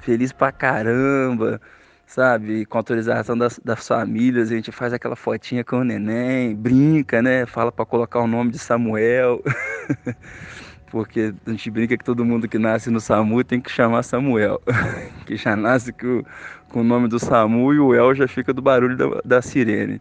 feliz 0.00 0.32
pra 0.32 0.50
caramba 0.50 1.60
sabe? 2.06 2.64
Com 2.66 2.78
autorização 2.78 3.36
das, 3.36 3.58
das 3.64 3.86
famílias, 3.86 4.50
a 4.50 4.54
gente 4.54 4.70
faz 4.70 4.92
aquela 4.92 5.16
fotinha 5.16 5.64
com 5.64 5.78
o 5.78 5.84
neném, 5.84 6.54
brinca, 6.54 7.20
né? 7.22 7.46
Fala 7.46 7.72
para 7.72 7.84
colocar 7.84 8.20
o 8.20 8.26
nome 8.26 8.50
de 8.50 8.58
Samuel. 8.58 9.42
Porque 10.90 11.34
a 11.44 11.50
gente 11.50 11.70
brinca 11.70 11.96
que 11.96 12.04
todo 12.04 12.24
mundo 12.24 12.48
que 12.48 12.58
nasce 12.58 12.88
no 12.90 13.00
SAMU 13.00 13.42
tem 13.42 13.60
que 13.60 13.70
chamar 13.70 14.02
Samuel. 14.02 14.60
que 15.26 15.36
já 15.36 15.56
nasce 15.56 15.92
com, 15.92 16.22
com 16.68 16.80
o 16.80 16.84
nome 16.84 17.08
do 17.08 17.18
SAMU 17.18 17.74
e 17.74 17.80
o 17.80 17.94
El 17.94 18.14
já 18.14 18.28
fica 18.28 18.52
do 18.52 18.62
barulho 18.62 18.96
da, 18.96 19.20
da 19.24 19.42
sirene. 19.42 20.00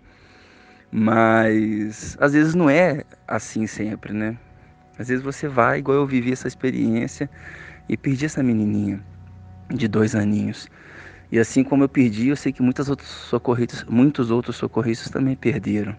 Mas 0.92 2.16
às 2.20 2.34
vezes 2.34 2.54
não 2.54 2.70
é 2.70 3.04
assim 3.28 3.66
sempre, 3.66 4.13
né? 4.13 4.38
Às 5.00 5.08
vezes 5.08 5.24
você 5.24 5.48
vai, 5.48 5.80
igual 5.80 5.98
eu 5.98 6.06
vivi 6.06 6.32
essa 6.32 6.48
experiência 6.48 7.28
e 7.90 7.98
perdi 7.98 8.25
essa 8.25 8.44
menininha 8.44 9.04
de 9.70 9.88
dois 9.88 10.13
aninhos. 10.16 10.70
E 11.32 11.40
assim 11.40 11.63
como 11.63 11.84
eu 11.84 11.90
perdi, 11.90 12.28
eu 12.28 12.36
sei 12.36 12.54
que 12.54 12.62
muitas 12.62 12.90
outros 12.90 13.10
socorristas, 13.10 13.84
muitos 13.86 14.30
outros 14.30 14.56
socorristas 14.56 15.10
também 15.10 15.36
perderam. 15.36 15.96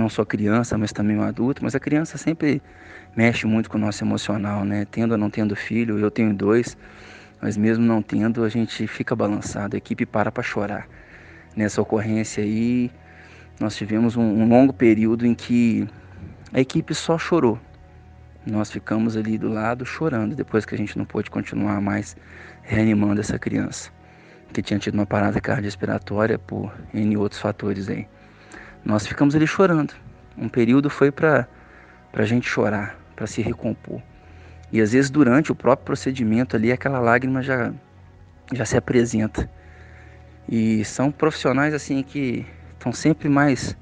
Não 0.00 0.08
só 0.08 0.24
criança, 0.24 0.78
mas 0.78 0.92
também 0.92 1.18
o 1.18 1.22
adulto. 1.22 1.62
Mas 1.62 1.74
a 1.74 1.78
criança 1.78 2.16
sempre 2.16 2.62
mexe 3.14 3.46
muito 3.46 3.68
com 3.68 3.76
o 3.76 3.80
nosso 3.80 4.02
emocional, 4.02 4.64
né? 4.64 4.86
Tendo 4.90 5.12
ou 5.12 5.18
não 5.18 5.28
tendo 5.28 5.54
filho, 5.54 5.98
eu 5.98 6.10
tenho 6.10 6.32
dois, 6.32 6.74
mas 7.38 7.54
mesmo 7.54 7.84
não 7.84 8.00
tendo, 8.00 8.42
a 8.42 8.48
gente 8.48 8.86
fica 8.86 9.14
balançado. 9.14 9.76
A 9.76 9.78
equipe 9.78 10.06
para 10.06 10.32
para 10.32 10.42
chorar. 10.42 10.88
Nessa 11.54 11.82
ocorrência 11.82 12.42
aí, 12.42 12.90
nós 13.60 13.76
tivemos 13.76 14.16
um, 14.16 14.22
um 14.22 14.48
longo 14.48 14.72
período 14.72 15.26
em 15.26 15.34
que 15.34 15.86
a 16.50 16.60
equipe 16.60 16.94
só 16.94 17.18
chorou. 17.18 17.60
Nós 18.46 18.70
ficamos 18.70 19.18
ali 19.18 19.36
do 19.36 19.50
lado 19.50 19.84
chorando 19.84 20.34
depois 20.34 20.64
que 20.64 20.74
a 20.74 20.78
gente 20.78 20.96
não 20.96 21.04
pôde 21.04 21.30
continuar 21.30 21.78
mais 21.82 22.16
reanimando 22.62 23.20
essa 23.20 23.38
criança 23.38 23.90
que 24.50 24.62
tinha 24.62 24.78
tido 24.78 24.94
uma 24.94 25.06
parada 25.06 25.40
cardiorrespiratória 25.42 26.38
por 26.38 26.72
N 26.94 27.18
outros 27.18 27.38
fatores 27.38 27.90
aí. 27.90 28.08
Nós 28.84 29.06
ficamos 29.06 29.34
ali 29.34 29.46
chorando. 29.46 29.94
Um 30.36 30.48
período 30.48 30.88
foi 30.88 31.10
para 31.10 31.46
a 32.12 32.24
gente 32.24 32.48
chorar, 32.48 32.96
para 33.14 33.26
se 33.26 33.42
recompor. 33.42 34.00
E 34.72 34.80
às 34.80 34.92
vezes 34.92 35.10
durante 35.10 35.52
o 35.52 35.54
próprio 35.54 35.84
procedimento 35.84 36.56
ali, 36.56 36.72
aquela 36.72 37.00
lágrima 37.00 37.42
já, 37.42 37.72
já 38.52 38.64
se 38.64 38.76
apresenta. 38.76 39.50
E 40.48 40.84
são 40.84 41.10
profissionais 41.10 41.74
assim 41.74 42.02
que 42.02 42.46
estão 42.72 42.92
sempre 42.92 43.28
mais 43.28 43.76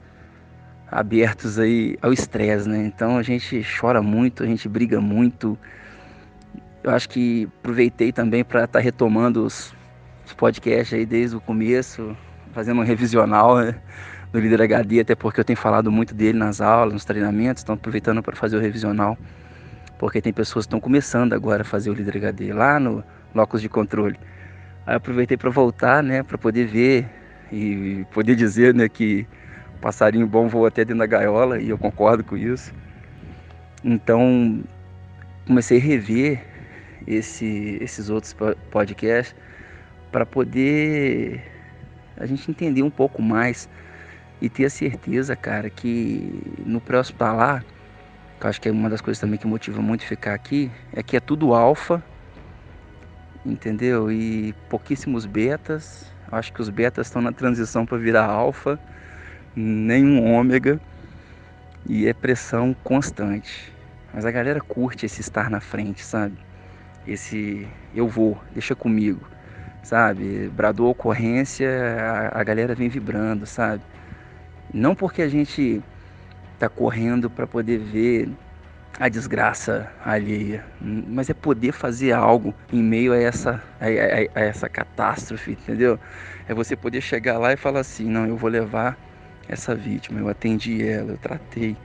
abertos 0.91 1.59
aí 1.59 1.99
ao 2.01 2.13
estresse, 2.13 2.69
né? 2.69 2.85
Então 2.87 3.19
a 3.19 3.23
gente 3.23 3.65
chora 3.79 4.03
muito, 4.03 4.43
a 4.43 4.47
gente 4.47 4.69
briga 4.69 5.01
muito. 5.01 5.59
Eu 6.83 6.91
acho 6.91 7.09
que 7.09 7.49
aproveitei 7.61 8.13
também 8.13 8.43
para 8.43 8.65
estar 8.65 8.79
tá 8.79 8.83
retomando 8.83 9.45
os 9.45 9.75
os 10.29 10.35
podcasts 10.35 10.93
aí 10.93 11.07
desde 11.07 11.37
o 11.37 11.41
começo, 11.41 12.15
fazendo 12.53 12.81
um 12.83 12.85
revisional 12.85 13.57
né, 13.57 13.75
do 14.33 14.39
Líder 14.41 14.63
HD, 14.63 15.01
até 15.01 15.15
porque 15.15 15.41
eu 15.41 15.45
tenho 15.45 15.59
falado 15.59 15.91
muito 15.91 16.15
dele 16.15 16.39
nas 16.39 16.61
aulas, 16.61 16.93
nos 16.93 17.05
treinamentos, 17.05 17.61
estão 17.61 17.75
aproveitando 17.75 18.23
para 18.23 18.37
fazer 18.37 18.57
o 18.57 18.61
revisional, 18.61 19.17
porque 19.99 20.21
tem 20.21 20.33
pessoas 20.33 20.65
que 20.65 20.69
estão 20.69 20.81
começando 20.81 21.33
agora 21.33 21.63
a 21.63 21.65
fazer 21.65 21.91
o 21.91 21.95
Líder 21.95 22.17
HD 22.19 22.53
lá 22.53 22.79
no 22.79 23.03
Locus 23.35 23.63
de 23.63 23.69
Controle. 23.69 24.19
Aí 24.87 24.97
aproveitei 24.97 25.37
para 25.37 25.51
voltar, 25.51 26.03
né, 26.03 26.23
para 26.23 26.37
poder 26.37 26.67
ver 26.67 27.07
e 27.51 28.05
poder 28.13 28.35
dizer, 28.37 28.75
né, 28.75 28.89
que 28.89 29.27
passarinho 29.81 30.27
bom 30.27 30.49
voa 30.49 30.69
até 30.69 30.85
dentro 30.85 30.99
da 30.99 31.07
gaiola 31.07 31.61
e 31.61 31.71
eu 31.71 31.79
concordo 31.79 32.23
com 32.23 32.37
isso. 32.37 32.73
Então 33.83 34.63
comecei 35.47 35.79
a 35.79 35.81
rever 35.81 36.45
esse, 37.07 37.79
esses 37.81 38.11
outros 38.11 38.37
podcasts 38.71 39.35
para 40.13 40.27
poder 40.27 41.43
a 42.17 42.27
gente 42.27 42.51
entender 42.51 42.83
um 42.83 42.91
pouco 42.91 43.23
mais 43.23 43.69
e 44.41 44.49
ter 44.49 44.67
a 44.67 44.71
certeza, 44.71 45.35
cara, 45.35 45.69
que 45.69 46.43
no 46.65 46.81
pré-hospitalar, 46.81 47.65
que 48.41 48.47
eu 48.47 48.51
acho 48.51 48.61
que 48.61 48.69
é 48.69 48.73
uma 48.73 48.89
das 48.89 49.01
coisas 49.01 49.21
também 49.21 49.39
que 49.39 49.47
motiva 49.47 49.83
muito 49.83 50.05
ficar 50.05 50.35
aqui, 50.35 50.71
é 50.93 51.03
que 51.03 51.17
é 51.17 51.21
tudo 51.21 51.55
alfa, 51.55 52.03
entendeu? 53.45 54.11
E 54.13 54.53
pouquíssimos 54.69 55.27
betas. 55.27 56.13
Acho 56.31 56.53
que 56.53 56.61
os 56.61 56.69
betas 56.69 57.07
estão 57.07 57.23
na 57.23 57.33
transição 57.33 57.87
para 57.87 57.97
virar 57.97 58.27
alfa, 58.27 58.79
nenhum 59.57 60.31
ômega 60.33 60.81
e 61.87 62.07
é 62.07 62.13
pressão 62.13 62.77
constante. 62.85 63.73
Mas 64.13 64.25
a 64.25 64.31
galera 64.31 64.61
curte 64.61 65.07
esse 65.07 65.21
estar 65.21 65.51
na 65.51 65.61
frente, 65.61 66.05
sabe? 66.05 66.37
Esse 67.07 67.67
eu 67.95 68.07
vou, 68.07 68.39
deixa 68.53 68.77
comigo 68.77 69.27
sabe? 69.89 70.49
Bradou 70.51 70.91
ocorrência, 70.91 71.69
a, 71.99 72.41
a 72.41 72.45
galera 72.45 72.75
vem 72.75 72.89
vibrando, 72.89 73.47
sabe? 73.47 73.83
Não 74.73 74.95
porque 74.95 75.23
a 75.23 75.29
gente 75.29 75.83
tá 76.59 76.69
correndo 76.69 77.31
para 77.31 77.47
poder 77.47 77.79
ver 77.79 78.29
a 78.99 79.09
desgraça 79.09 79.91
alheia, 80.05 80.65
mas 80.81 81.31
é 81.31 81.35
poder 81.35 81.73
fazer 81.73 82.13
algo 82.13 82.55
em 82.73 82.83
meio 82.83 83.13
a 83.13 83.17
essa, 83.19 83.63
a, 83.81 83.87
a, 83.87 84.41
a, 84.41 84.45
essa 84.45 84.69
catástrofe, 84.69 85.53
entendeu? 85.53 85.99
É 86.49 86.55
você 86.55 86.77
poder 86.77 87.01
chegar 87.01 87.39
lá 87.39 87.53
e 87.53 87.57
falar 87.57 87.81
assim: 87.81 88.09
não, 88.09 88.27
eu 88.27 88.37
vou 88.37 88.51
levar 88.51 88.99
essa 89.49 89.75
vítima, 89.75 90.21
eu 90.21 90.29
atendi 90.29 90.83
ela, 90.87 91.13
eu 91.13 91.19
tratei, 91.19 91.77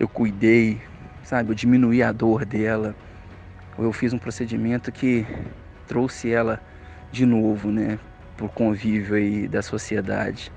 eu 0.00 0.08
cuidei, 0.08 0.80
sabe? 1.22 1.50
Eu 1.50 1.54
diminuí 1.54 2.02
a 2.02 2.12
dor 2.12 2.44
dela, 2.44 2.96
ou 3.76 3.84
eu 3.84 3.92
fiz 3.92 4.12
um 4.12 4.18
procedimento 4.18 4.90
que 4.92 5.26
trouxe 5.86 6.32
ela 6.32 6.60
de 7.12 7.26
novo, 7.26 7.70
né, 7.70 7.98
por 8.36 8.50
convívio 8.50 9.16
aí 9.16 9.46
da 9.48 9.62
sociedade. 9.62 10.50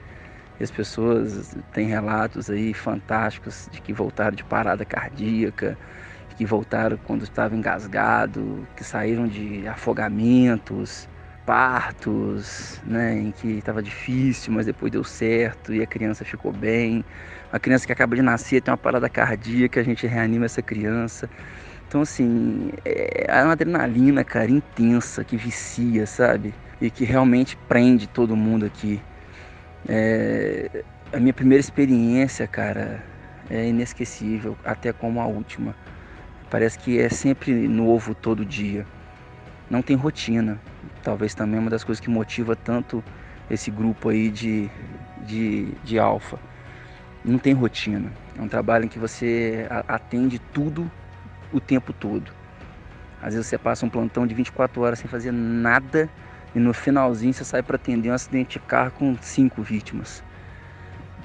E 0.60 0.64
as 0.64 0.72
pessoas 0.72 1.56
têm 1.74 1.88
relatos 1.88 2.50
aí 2.50 2.74
fantásticos 2.74 3.68
de 3.72 3.82
que 3.82 3.94
voltaram 3.94 4.36
de 4.36 4.44
parada 4.44 4.84
cardíaca, 4.86 5.78
que 6.38 6.46
voltaram 6.46 6.98
quando 6.98 7.24
estava 7.24 7.56
engasgado, 7.56 8.68
que 8.76 8.84
saíram 8.84 9.28
de 9.28 9.68
afogamentos, 9.68 11.10
partos, 11.46 12.80
né, 12.86 13.18
em 13.18 13.32
que 13.32 13.48
estava 13.58 13.82
difícil, 13.82 14.54
mas 14.54 14.66
depois 14.66 14.92
deu 14.92 15.04
certo 15.04 15.74
e 15.74 15.82
a 15.82 15.88
criança 15.88 16.24
ficou 16.24 16.52
bem. 16.52 17.04
Uma 17.52 17.60
criança 17.60 17.88
que 17.88 17.92
acaba 17.92 18.16
de 18.16 18.22
nascer 18.22 18.62
tem 18.62 18.72
uma 18.72 18.78
parada 18.78 19.10
cardíaca, 19.10 19.80
a 19.80 19.84
gente 19.84 20.06
reanima 20.06 20.46
essa 20.46 20.62
criança. 20.62 21.30
Então, 21.88 22.02
assim, 22.02 22.70
é 22.84 23.44
uma 23.44 23.54
adrenalina, 23.54 24.24
cara, 24.24 24.52
intensa, 24.52 25.24
que 25.24 25.38
vicia, 25.38 26.06
sabe? 26.06 26.54
E 26.82 26.92
que 26.92 27.06
realmente 27.06 27.58
prende 27.68 28.08
todo 28.08 28.36
mundo 28.36 28.66
aqui. 28.66 29.02
É... 29.88 30.84
A 31.14 31.20
minha 31.20 31.34
primeira 31.34 31.62
experiência, 31.62 32.46
cara, 32.48 33.02
é 33.50 33.68
inesquecível, 33.68 34.58
até 34.64 34.92
como 34.92 35.22
a 35.22 35.26
última. 35.26 35.74
Parece 36.50 36.78
que 36.80 37.00
é 37.00 37.10
sempre 37.10 37.54
novo 37.68 38.14
todo 38.14 38.46
dia. 38.46 38.86
Não 39.70 39.82
tem 39.82 39.96
rotina. 39.96 40.60
Talvez 41.04 41.34
também 41.34 41.58
é 41.58 41.62
uma 41.62 41.70
das 41.70 41.84
coisas 41.84 42.02
que 42.02 42.10
motiva 42.10 42.56
tanto 42.56 43.04
esse 43.50 43.72
grupo 43.72 44.10
aí 44.10 44.30
de, 44.30 44.70
de, 45.26 45.72
de 45.84 45.98
alfa. 45.98 46.38
Não 47.24 47.38
tem 47.38 47.54
rotina. 47.54 48.12
É 48.38 48.42
um 48.42 48.48
trabalho 48.48 48.86
em 48.86 48.88
que 48.88 49.00
você 49.00 49.68
atende 49.88 50.40
tudo 50.40 50.90
o 51.52 51.60
tempo 51.60 51.94
todo. 51.94 52.32
Às 53.22 53.34
vezes 53.34 53.48
você 53.48 53.58
passa 53.58 53.86
um 53.86 53.90
plantão 53.90 54.28
de 54.28 54.36
24 54.36 54.82
horas 54.82 55.00
sem 55.00 55.10
fazer 55.10 55.32
nada 55.32 56.10
e 56.56 56.60
no 56.60 56.74
finalzinho 56.74 57.34
você 57.34 57.44
sai 57.44 57.62
para 57.64 57.76
atender 57.76 58.10
um 58.10 58.14
acidente 58.14 58.60
de 58.60 58.66
carro 58.66 58.92
com 58.92 59.18
cinco 59.22 59.62
vítimas. 59.62 60.24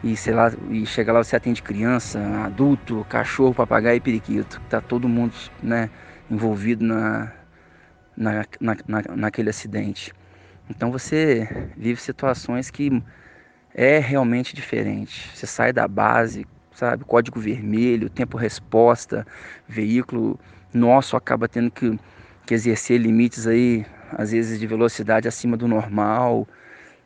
E 0.03 0.17
sei 0.17 0.35
lá, 0.35 0.51
e 0.71 0.85
chega 0.85 1.13
lá 1.13 1.23
você 1.23 1.37
atende 1.37 1.63
criança, 1.63 2.19
adulto, 2.45 3.07
cachorro, 3.09 3.55
papagaio 3.55 3.97
e 3.97 4.01
periquito. 4.01 4.61
Tá 4.69 4.81
todo 4.81 5.09
mundo, 5.09 5.35
né, 5.63 5.89
envolvido 6.31 6.85
na, 6.85 7.33
na, 8.17 8.45
na, 8.61 8.77
na, 8.87 9.03
naquele 9.17 9.51
acidente. 9.51 10.13
Então 10.69 10.91
você 10.91 11.49
vive 11.77 12.01
situações 12.01 12.71
que 12.71 13.03
é 13.75 13.99
realmente 13.99 14.55
diferente. 14.55 15.31
Você 15.35 15.47
sai 15.47 15.73
da 15.73 15.87
base 15.87 16.47
sabe? 16.75 17.05
Código 17.05 17.39
vermelho, 17.39 18.11
tempo 18.11 18.37
resposta, 18.37 19.27
veículo 19.69 20.39
nosso 20.73 21.17
acaba 21.17 21.49
tendo 21.49 21.71
que, 21.71 21.99
que 22.47 22.55
exercer 22.55 22.99
limites 22.99 23.47
aí, 23.47 23.85
às 24.17 24.33
vezes 24.33 24.59
de 24.61 24.67
velocidade 24.67 25.29
acima 25.29 25.57
do 25.57 25.69
normal, 25.69 26.47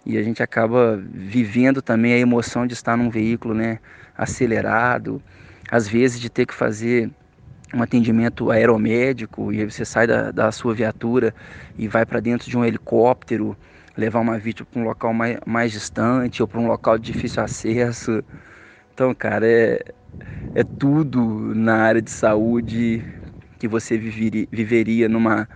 e 0.04 0.16
a 0.18 0.22
gente 0.22 0.42
acaba 0.42 0.96
vivendo 1.12 1.82
também 1.82 2.14
a 2.14 2.18
emoção 2.18 2.66
de 2.66 2.74
estar 2.74 2.96
num 2.96 3.10
veículo, 3.10 3.54
né, 3.54 3.80
acelerado, 4.16 5.22
às 5.70 5.88
vezes 5.88 6.20
de 6.20 6.30
ter 6.30 6.46
que 6.46 6.54
fazer 6.54 7.10
um 7.74 7.82
atendimento 7.82 8.50
aeromédico 8.50 9.52
e 9.52 9.60
aí 9.60 9.70
você 9.70 9.84
sai 9.84 10.06
da, 10.06 10.30
da 10.30 10.52
sua 10.52 10.74
viatura 10.74 11.34
e 11.78 11.88
vai 11.88 12.06
para 12.06 12.20
dentro 12.20 12.48
de 12.48 12.56
um 12.56 12.64
helicóptero 12.64 13.56
levar 13.96 14.20
uma 14.20 14.38
vítima 14.38 14.66
para 14.70 14.80
um 14.80 14.84
local 14.84 15.12
mais, 15.12 15.38
mais 15.46 15.72
distante 15.72 16.42
ou 16.42 16.48
para 16.48 16.60
um 16.60 16.66
local 16.68 16.98
de 16.98 17.06
difícil 17.12 17.42
acesso. 17.42 18.22
Então, 18.94 19.14
cara, 19.14 19.46
é, 19.46 19.80
é 20.54 20.64
tudo 20.64 21.54
na 21.54 21.76
área 21.76 22.02
de 22.02 22.10
saúde 22.10 23.04
que 23.58 23.68
você 23.68 23.98
viveria, 23.98 24.46
viveria 24.52 25.08
numa, 25.08 25.48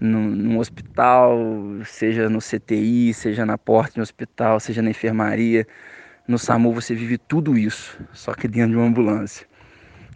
num, 0.00 0.28
num, 0.28 0.58
hospital, 0.58 1.38
seja 1.84 2.28
no 2.28 2.38
CTI, 2.40 3.12
seja 3.14 3.46
na 3.46 3.56
porta 3.56 3.94
de 3.94 4.00
um 4.00 4.02
hospital, 4.02 4.60
seja 4.60 4.82
na 4.82 4.90
enfermaria. 4.90 5.66
No 6.26 6.38
SAMU 6.38 6.72
você 6.72 6.94
vive 6.94 7.18
tudo 7.18 7.56
isso, 7.56 7.98
só 8.12 8.34
que 8.34 8.48
dentro 8.48 8.70
de 8.70 8.76
uma 8.76 8.86
ambulância. 8.86 9.46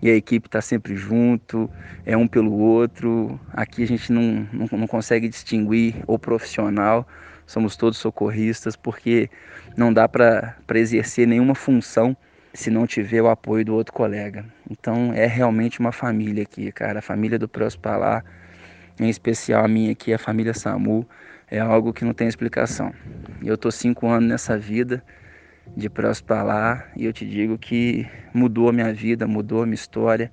E 0.01 0.09
a 0.09 0.15
equipe 0.15 0.47
está 0.47 0.61
sempre 0.61 0.95
junto, 0.97 1.69
é 2.07 2.17
um 2.17 2.29
pelo 2.29 2.53
outro. 2.53 3.39
Aqui 3.53 3.83
a 3.83 3.87
gente 3.87 4.13
não, 4.13 4.47
não, 4.53 4.69
não 4.73 4.87
consegue 4.87 5.29
distinguir 5.29 5.97
o 6.07 6.19
profissional, 6.19 7.07
somos 7.47 7.77
todos 7.77 7.99
socorristas, 7.99 8.77
porque 8.77 9.29
não 9.77 9.93
dá 9.93 10.09
para 10.09 10.57
exercer 10.75 11.27
nenhuma 11.27 11.55
função 11.55 12.17
se 12.55 12.71
não 12.71 12.87
tiver 12.87 13.23
o 13.23 13.29
apoio 13.29 13.65
do 13.65 13.75
outro 13.75 13.93
colega. 13.93 14.45
Então 14.71 15.13
é 15.13 15.27
realmente 15.27 15.81
uma 15.81 15.93
família 15.93 16.43
aqui, 16.43 16.71
cara. 16.73 17.01
A 17.01 17.03
família 17.03 17.39
do 17.39 17.49
Prospalar, 17.49 18.25
em 19.01 19.09
especial 19.09 19.65
a 19.65 19.69
minha 19.69 19.93
aqui, 19.93 20.13
a 20.13 20.19
família 20.19 20.55
Samu, 20.55 21.07
é 21.51 21.59
algo 21.59 21.93
que 21.93 22.05
não 22.05 22.13
tem 22.13 22.29
explicação. 22.29 22.93
Eu 23.43 23.57
tô 23.57 23.71
cinco 23.71 24.07
anos 24.09 24.29
nessa 24.29 24.59
vida 24.59 25.03
de 25.77 25.89
Prospalar 25.89 26.91
e 26.97 27.05
eu 27.05 27.13
te 27.13 27.27
digo 27.27 27.59
que 27.59 28.07
mudou 28.35 28.69
a 28.69 28.73
minha 28.73 28.93
vida, 28.93 29.27
mudou 29.27 29.63
a 29.63 29.67
minha 29.67 29.75
história 29.75 30.31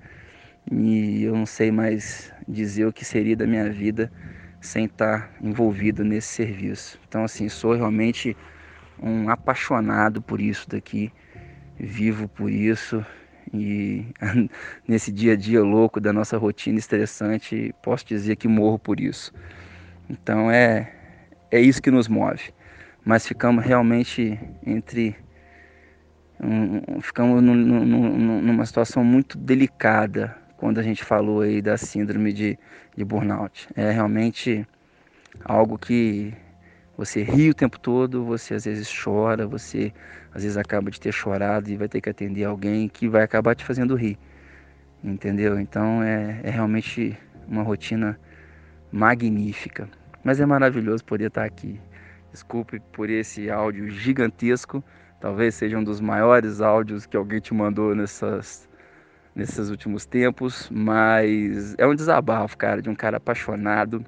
e 0.70 1.22
eu 1.22 1.34
não 1.34 1.46
sei 1.46 1.70
mais 1.70 2.32
dizer 2.48 2.86
o 2.86 2.92
que 2.92 3.04
seria 3.04 3.36
da 3.36 3.46
minha 3.46 3.70
vida 3.70 4.10
sem 4.60 4.86
estar 4.86 5.30
envolvido 5.40 6.04
nesse 6.04 6.28
serviço. 6.28 6.98
Então 7.08 7.24
assim, 7.24 7.48
sou 7.48 7.74
realmente 7.74 8.36
um 9.00 9.28
apaixonado 9.28 10.20
por 10.22 10.40
isso 10.40 10.68
daqui 10.68 11.12
vivo 11.78 12.26
por 12.28 12.50
isso 12.50 13.04
e 13.52 14.06
nesse 14.86 15.12
dia 15.12 15.32
a 15.32 15.36
dia 15.36 15.62
louco 15.62 16.00
da 16.00 16.12
nossa 16.12 16.36
rotina 16.36 16.78
estressante, 16.78 17.74
posso 17.82 18.06
dizer 18.06 18.36
que 18.36 18.48
morro 18.48 18.78
por 18.78 19.00
isso. 19.00 19.32
Então 20.08 20.50
é 20.50 20.92
é 21.50 21.60
isso 21.60 21.80
que 21.80 21.90
nos 21.90 22.08
move. 22.08 22.52
Mas 23.04 23.26
ficamos 23.26 23.64
realmente 23.64 24.38
entre 24.66 25.16
um, 26.40 27.00
ficamos 27.00 27.42
num, 27.42 27.54
num, 27.54 28.42
numa 28.42 28.66
situação 28.66 29.04
muito 29.04 29.38
delicada 29.38 30.36
quando 30.56 30.78
a 30.78 30.82
gente 30.82 31.04
falou 31.04 31.40
aí 31.42 31.62
da 31.62 31.76
síndrome 31.76 32.32
de, 32.32 32.58
de 32.96 33.04
burnout. 33.04 33.68
É 33.76 33.90
realmente 33.90 34.66
algo 35.44 35.78
que 35.78 36.34
você 36.96 37.22
ri 37.22 37.50
o 37.50 37.54
tempo 37.54 37.78
todo, 37.78 38.24
você 38.24 38.54
às 38.54 38.64
vezes 38.64 38.90
chora, 38.90 39.46
você 39.46 39.92
às 40.32 40.42
vezes 40.42 40.56
acaba 40.56 40.90
de 40.90 40.98
ter 40.98 41.12
chorado 41.12 41.68
e 41.68 41.76
vai 41.76 41.88
ter 41.88 42.00
que 42.00 42.08
atender 42.08 42.44
alguém 42.44 42.88
que 42.88 43.06
vai 43.06 43.22
acabar 43.22 43.54
te 43.54 43.64
fazendo 43.64 43.94
rir. 43.94 44.18
Entendeu? 45.04 45.60
Então 45.60 46.02
é, 46.02 46.40
é 46.42 46.50
realmente 46.50 47.16
uma 47.46 47.62
rotina 47.62 48.18
magnífica. 48.90 49.88
Mas 50.24 50.40
é 50.40 50.46
maravilhoso 50.46 51.04
poder 51.04 51.26
estar 51.26 51.44
aqui. 51.44 51.78
Desculpe 52.32 52.80
por 52.92 53.10
esse 53.10 53.50
áudio 53.50 53.90
gigantesco. 53.90 54.82
Talvez 55.20 55.54
seja 55.54 55.78
um 55.78 55.84
dos 55.84 56.00
maiores 56.00 56.60
áudios 56.62 57.04
que 57.04 57.16
alguém 57.16 57.40
te 57.40 57.52
mandou 57.52 57.94
nessas, 57.94 58.68
nesses 59.34 59.68
últimos 59.68 60.06
tempos. 60.06 60.68
Mas 60.72 61.74
é 61.76 61.86
um 61.86 61.94
desabafo, 61.94 62.56
cara, 62.56 62.80
de 62.80 62.88
um 62.88 62.94
cara 62.94 63.18
apaixonado 63.18 64.04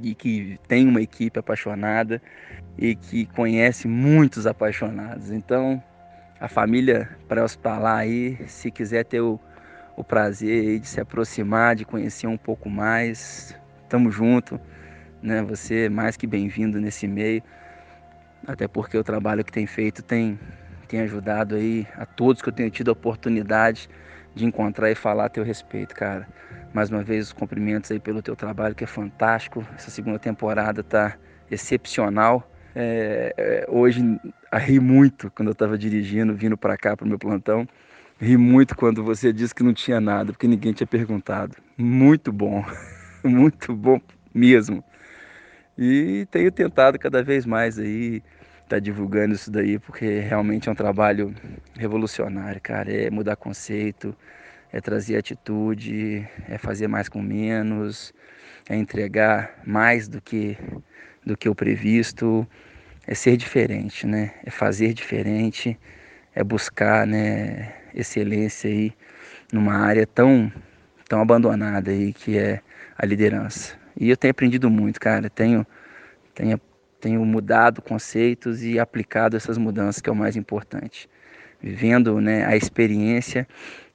e 0.00 0.14
que 0.14 0.58
tem 0.68 0.86
uma 0.86 1.00
equipe 1.00 1.38
apaixonada 1.38 2.20
e 2.78 2.94
que 2.94 3.26
conhece 3.26 3.88
muitos 3.88 4.46
apaixonados. 4.46 5.30
Então, 5.30 5.82
a 6.40 6.48
família 6.48 7.08
para 7.28 7.44
hospitalar 7.44 7.98
aí, 7.98 8.38
se 8.46 8.70
quiser 8.70 9.04
ter 9.04 9.20
o, 9.20 9.38
o 9.96 10.02
prazer 10.02 10.80
de 10.80 10.86
se 10.86 11.00
aproximar, 11.00 11.76
de 11.76 11.84
conhecer 11.84 12.26
um 12.26 12.36
pouco 12.36 12.70
mais, 12.70 13.56
estamos 13.82 14.14
junto, 14.14 14.60
né? 15.22 15.42
Você 15.42 15.86
é 15.86 15.88
mais 15.88 16.16
que 16.16 16.26
bem-vindo 16.26 16.80
nesse 16.80 17.06
meio, 17.06 17.42
até 18.46 18.66
porque 18.66 18.96
o 18.96 19.04
trabalho 19.04 19.44
que 19.44 19.52
tem 19.52 19.66
feito 19.66 20.02
tem 20.02 20.38
tem 20.92 21.00
ajudado 21.00 21.54
aí 21.54 21.86
a 21.96 22.04
todos 22.04 22.42
que 22.42 22.48
eu 22.50 22.52
tenho 22.52 22.70
tido 22.70 22.90
a 22.90 22.92
oportunidade 22.92 23.88
de 24.34 24.44
encontrar 24.44 24.90
e 24.90 24.94
falar 24.94 25.24
a 25.24 25.28
teu 25.30 25.42
respeito, 25.42 25.94
cara. 25.94 26.28
Mais 26.72 26.88
uma 26.88 27.02
vez, 27.02 27.26
os 27.26 27.32
cumprimentos 27.32 27.90
aí 27.90 28.00
pelo 28.00 28.22
teu 28.22 28.34
trabalho, 28.34 28.74
que 28.74 28.84
é 28.84 28.86
fantástico. 28.86 29.66
Essa 29.74 29.90
segunda 29.90 30.18
temporada 30.18 30.82
tá 30.82 31.16
excepcional. 31.50 32.50
É, 32.74 33.34
é, 33.36 33.66
hoje, 33.68 34.02
ri 34.54 34.80
muito 34.80 35.30
quando 35.32 35.48
eu 35.48 35.52
estava 35.52 35.76
dirigindo, 35.76 36.34
vindo 36.34 36.56
para 36.56 36.76
cá, 36.78 36.96
para 36.96 37.04
o 37.04 37.08
meu 37.08 37.18
plantão. 37.18 37.68
Ri 38.18 38.38
muito 38.38 38.74
quando 38.74 39.04
você 39.04 39.32
disse 39.32 39.54
que 39.54 39.62
não 39.62 39.74
tinha 39.74 40.00
nada, 40.00 40.32
porque 40.32 40.46
ninguém 40.46 40.72
tinha 40.72 40.86
perguntado. 40.86 41.56
Muito 41.76 42.32
bom, 42.32 42.64
muito 43.22 43.74
bom 43.74 44.00
mesmo. 44.34 44.82
E 45.76 46.26
tenho 46.30 46.50
tentado 46.50 46.98
cada 46.98 47.22
vez 47.22 47.44
mais 47.44 47.78
aí 47.78 48.22
estar 48.62 48.76
tá 48.76 48.78
divulgando 48.78 49.34
isso 49.34 49.50
daí, 49.50 49.78
porque 49.78 50.20
realmente 50.20 50.68
é 50.68 50.72
um 50.72 50.74
trabalho 50.74 51.34
revolucionário, 51.78 52.60
cara. 52.62 52.90
É 52.90 53.10
mudar 53.10 53.36
conceito, 53.36 54.16
é 54.72 54.80
trazer 54.80 55.16
atitude, 55.16 56.26
é 56.48 56.58
fazer 56.58 56.88
mais 56.88 57.08
com 57.08 57.20
menos, 57.22 58.12
é 58.68 58.76
entregar 58.76 59.60
mais 59.66 60.08
do 60.08 60.20
que 60.20 60.56
do 61.24 61.36
que 61.36 61.48
o 61.48 61.54
previsto, 61.54 62.46
é 63.06 63.14
ser 63.14 63.36
diferente, 63.36 64.06
né? 64.06 64.32
É 64.44 64.50
fazer 64.50 64.92
diferente, 64.92 65.78
é 66.34 66.42
buscar, 66.42 67.06
né, 67.06 67.72
excelência 67.94 68.68
aí 68.70 68.92
numa 69.52 69.74
área 69.74 70.06
tão 70.06 70.52
tão 71.08 71.20
abandonada 71.20 71.90
aí 71.90 72.12
que 72.12 72.38
é 72.38 72.60
a 72.96 73.04
liderança. 73.06 73.76
E 73.98 74.08
eu 74.08 74.16
tenho 74.16 74.30
aprendido 74.30 74.70
muito, 74.70 74.98
cara. 75.00 75.28
Tenho 75.30 75.66
tenho 76.34 76.60
tenho 77.00 77.24
mudado 77.24 77.82
conceitos 77.82 78.62
e 78.62 78.78
aplicado 78.78 79.36
essas 79.36 79.58
mudanças 79.58 80.00
que 80.00 80.08
é 80.08 80.12
o 80.12 80.16
mais 80.16 80.36
importante. 80.36 81.08
Vivendo, 81.60 82.20
né, 82.20 82.44
a 82.46 82.56
experiência 82.56 83.46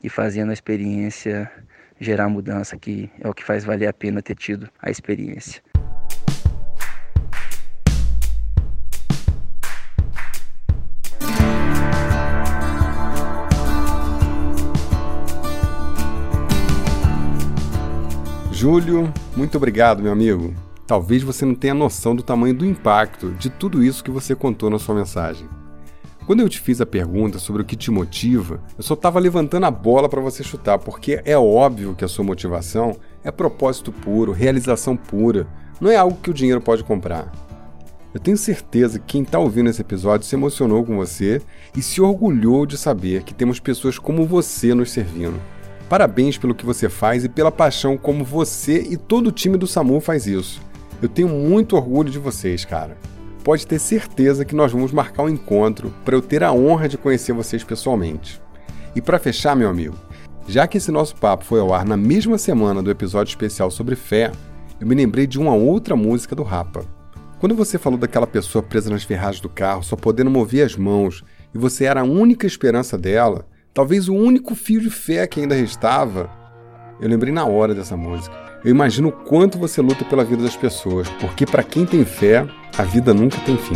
e 0.04 0.10
fazendo 0.10 0.50
a 0.50 0.54
experiência 0.54 1.52
gerar 2.00 2.30
mudança, 2.30 2.78
que 2.78 3.10
é 3.20 3.28
o 3.28 3.34
que 3.34 3.44
faz 3.44 3.64
valer 3.64 3.88
a 3.88 3.94
pena 3.94 4.22
ter 4.22 4.36
tido 4.36 4.70
a 4.82 4.90
experiência. 4.90 5.62
Júlio, 18.52 19.14
muito 19.36 19.56
obrigado, 19.56 20.02
meu 20.02 20.12
amigo. 20.12 20.56
Talvez 20.88 21.22
você 21.22 21.46
não 21.46 21.54
tenha 21.54 21.76
noção 21.76 22.16
do 22.16 22.24
tamanho 22.24 22.56
do 22.56 22.66
impacto 22.66 23.32
de 23.34 23.52
tudo 23.52 23.84
isso 23.84 24.04
que 24.04 24.10
você 24.10 24.34
contou 24.34 24.70
na 24.70 24.80
sua 24.80 24.96
mensagem. 24.96 25.48
Quando 26.28 26.42
eu 26.42 26.50
te 26.50 26.60
fiz 26.60 26.82
a 26.82 26.86
pergunta 26.86 27.40
sobre 27.40 27.62
o 27.62 27.66
que 27.66 27.78
te 27.78 27.90
motiva, 27.90 28.60
eu 28.78 28.84
só 28.84 28.96
estava 28.96 29.18
levantando 29.18 29.66
a 29.66 29.72
bola 29.72 30.10
para 30.10 30.20
você 30.20 30.44
chutar, 30.44 30.78
porque 30.78 31.22
é 31.24 31.38
óbvio 31.38 31.96
que 31.96 32.04
a 32.04 32.08
sua 32.10 32.26
motivação 32.26 32.98
é 33.24 33.32
propósito 33.32 33.94
puro, 33.94 34.34
realização 34.34 34.98
pura, 34.98 35.48
não 35.80 35.90
é 35.90 35.96
algo 35.96 36.20
que 36.22 36.30
o 36.30 36.34
dinheiro 36.34 36.60
pode 36.60 36.84
comprar. 36.84 37.32
Eu 38.14 38.20
tenho 38.20 38.36
certeza 38.36 39.00
que 39.00 39.06
quem 39.06 39.22
está 39.22 39.40
ouvindo 39.40 39.70
esse 39.70 39.80
episódio 39.80 40.28
se 40.28 40.36
emocionou 40.36 40.84
com 40.84 40.98
você 40.98 41.42
e 41.74 41.82
se 41.82 42.02
orgulhou 42.02 42.66
de 42.66 42.78
saber 42.78 43.24
que 43.24 43.34
temos 43.34 43.62
pessoas 43.62 43.98
como 43.98 44.26
você 44.26 44.76
nos 44.76 44.92
servindo. 44.92 45.40
Parabéns 45.88 46.38
pelo 46.38 46.54
que 46.54 46.66
você 46.66 46.90
faz 46.90 47.24
e 47.24 47.30
pela 47.30 47.54
paixão 47.54 47.96
como 47.96 48.26
você 48.26 48.82
e 48.82 48.98
todo 48.98 49.28
o 49.28 49.32
time 49.32 49.58
do 49.58 49.66
SAMU 49.66 50.02
faz 50.02 50.28
isso. 50.28 50.62
Eu 51.02 51.08
tenho 51.08 51.30
muito 51.30 51.78
orgulho 51.78 52.10
de 52.10 52.20
vocês, 52.20 52.66
cara 52.66 52.98
pode 53.48 53.66
ter 53.66 53.80
certeza 53.80 54.44
que 54.44 54.54
nós 54.54 54.74
vamos 54.74 54.92
marcar 54.92 55.24
um 55.24 55.30
encontro 55.30 55.94
para 56.04 56.14
eu 56.14 56.22
ter 56.22 56.44
a 56.44 56.52
honra 56.52 56.90
de 56.90 56.98
conhecer 56.98 57.32
vocês 57.32 57.64
pessoalmente. 57.64 58.42
E 58.94 59.02
para 59.02 59.18
fechar, 59.18 59.56
meu 59.56 59.70
amigo, 59.70 59.96
já 60.50 60.68
que 60.68 60.78
esse 60.78 60.92
nosso 60.92 61.16
papo 61.16 61.46
foi 61.46 61.62
ao 61.62 61.74
ar 61.74 61.86
na 61.86 61.96
mesma 61.96 62.38
semana 62.38 62.84
do 62.84 62.92
episódio 62.92 63.32
especial 63.32 63.72
sobre 63.72 63.96
fé, 63.96 64.34
eu 64.82 64.86
me 64.86 64.94
lembrei 64.94 65.26
de 65.26 65.40
uma 65.40 65.56
outra 65.56 65.96
música 65.96 66.36
do 66.36 66.44
Rapa. 66.44 66.84
Quando 67.40 67.56
você 67.56 67.78
falou 67.78 67.98
daquela 67.98 68.28
pessoa 68.28 68.62
presa 68.62 68.90
nas 68.90 69.04
ferragens 69.04 69.40
do 69.40 69.48
carro, 69.48 69.82
só 69.82 69.96
podendo 69.96 70.30
mover 70.30 70.66
as 70.66 70.76
mãos, 70.76 71.24
e 71.56 71.58
você 71.58 71.86
era 71.86 72.02
a 72.02 72.04
única 72.04 72.46
esperança 72.46 72.98
dela, 72.98 73.48
talvez 73.74 74.10
o 74.10 74.14
único 74.14 74.56
fio 74.56 74.82
de 74.82 74.90
fé 74.90 75.26
que 75.26 75.40
ainda 75.40 75.56
restava, 75.56 76.30
eu 77.00 77.08
lembrei 77.10 77.34
na 77.34 77.46
hora 77.46 77.74
dessa 77.74 77.96
música. 77.96 78.36
Eu 78.64 78.72
imagino 78.72 79.10
o 79.10 79.12
quanto 79.12 79.58
você 79.58 79.82
luta 79.82 80.04
pela 80.06 80.24
vida 80.24 80.44
das 80.44 80.56
pessoas, 80.56 81.08
porque 81.22 81.46
para 81.46 81.64
quem 81.64 81.86
tem 81.86 82.04
fé, 82.04 82.48
a 82.78 82.84
vida 82.84 83.14
nunca 83.14 83.38
tem 83.40 83.58
fim. 83.58 83.76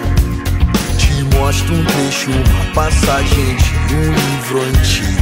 Mostro 1.35 1.75
um 1.75 1.85
trecho, 1.85 2.31
uma 2.31 2.73
passagem 2.73 3.55
de 3.55 3.95
um 3.95 4.13
livro 4.13 4.61
antigo. 4.61 5.21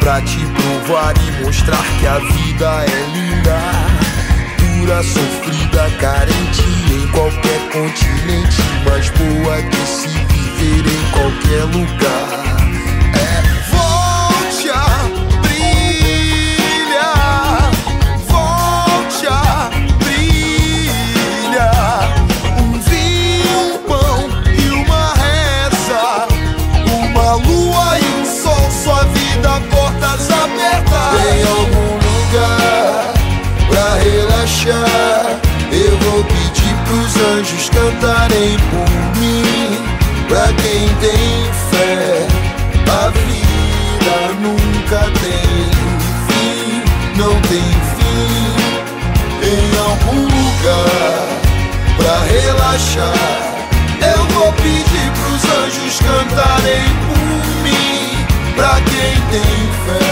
Pra 0.00 0.20
te 0.20 0.38
provar 0.46 1.14
e 1.16 1.44
mostrar 1.44 1.82
que 1.98 2.06
a 2.06 2.18
vida 2.18 2.84
é 2.84 3.06
linda. 3.16 3.58
Dura, 4.58 5.02
sofrida, 5.02 5.90
carente 6.00 6.62
em 6.92 7.06
qualquer 7.08 7.60
continente. 7.70 8.62
Mais 8.88 9.08
boa 9.10 9.62
que 9.62 9.86
se 9.86 10.08
viver 10.08 10.86
em 10.86 11.10
qualquer 11.10 11.64
lugar. 11.76 12.44
É 13.14 13.63
anjos 37.84 38.00
cantarem 38.00 38.56
por 38.70 39.20
mim. 39.20 39.44
Pra 40.28 40.46
quem 40.46 40.88
tem 41.00 41.52
fé, 41.70 42.26
a 42.90 43.10
vida 43.10 44.16
nunca 44.40 45.00
tem 45.20 45.70
fim, 46.28 46.82
não 47.16 47.34
tem 47.42 47.68
fim. 47.96 48.44
Em 49.42 49.70
algum 49.78 50.22
lugar 50.22 51.26
pra 51.96 52.16
relaxar, 52.24 53.42
eu 54.00 54.22
vou 54.34 54.52
pedir 54.54 55.10
pros 55.12 55.44
anjos 55.62 55.94
cantarem 56.00 56.86
por 57.06 57.22
mim. 57.62 58.26
Pra 58.56 58.74
quem 58.80 59.14
tem 59.30 59.56
fé, 59.86 60.03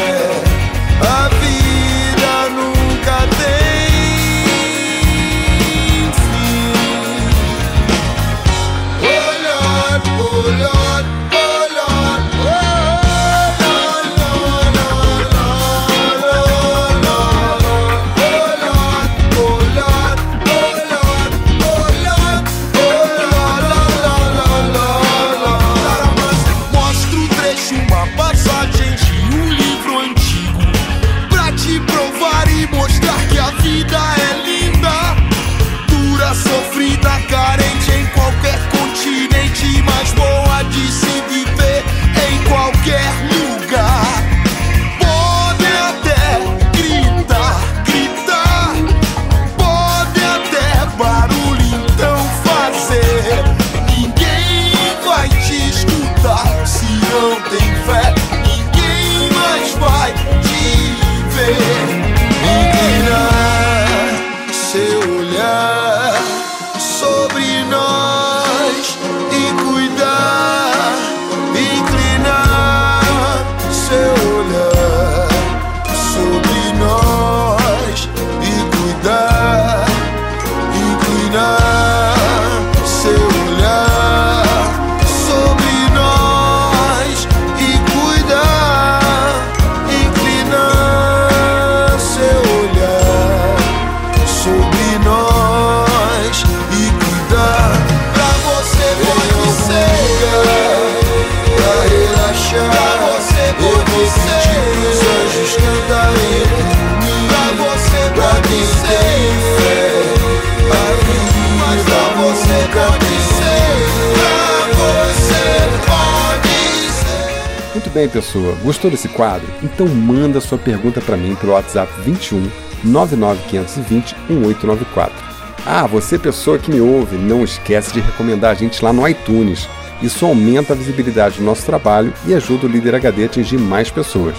bem, 117.92 118.08
pessoa. 118.08 118.56
Gostou 118.62 118.90
desse 118.90 119.08
quadro? 119.08 119.46
Então 119.62 119.86
manda 119.86 120.40
sua 120.40 120.58
pergunta 120.58 121.00
para 121.00 121.16
mim 121.16 121.34
pelo 121.34 121.52
WhatsApp 121.52 121.92
21 122.00 122.50
99520 122.82 124.16
1894. 124.28 125.32
Ah, 125.64 125.86
você 125.86 126.18
pessoa 126.18 126.58
que 126.58 126.72
me 126.72 126.80
ouve, 126.80 127.16
não 127.16 127.44
esquece 127.44 127.92
de 127.92 128.00
recomendar 128.00 128.50
a 128.50 128.54
gente 128.54 128.82
lá 128.82 128.92
no 128.92 129.06
iTunes. 129.06 129.68
Isso 130.02 130.26
aumenta 130.26 130.72
a 130.72 130.76
visibilidade 130.76 131.36
do 131.36 131.44
nosso 131.44 131.64
trabalho 131.64 132.12
e 132.26 132.34
ajuda 132.34 132.66
o 132.66 132.68
Líder 132.68 132.96
HD 132.96 133.22
a 133.22 133.26
atingir 133.26 133.58
mais 133.58 133.90
pessoas. 133.90 134.36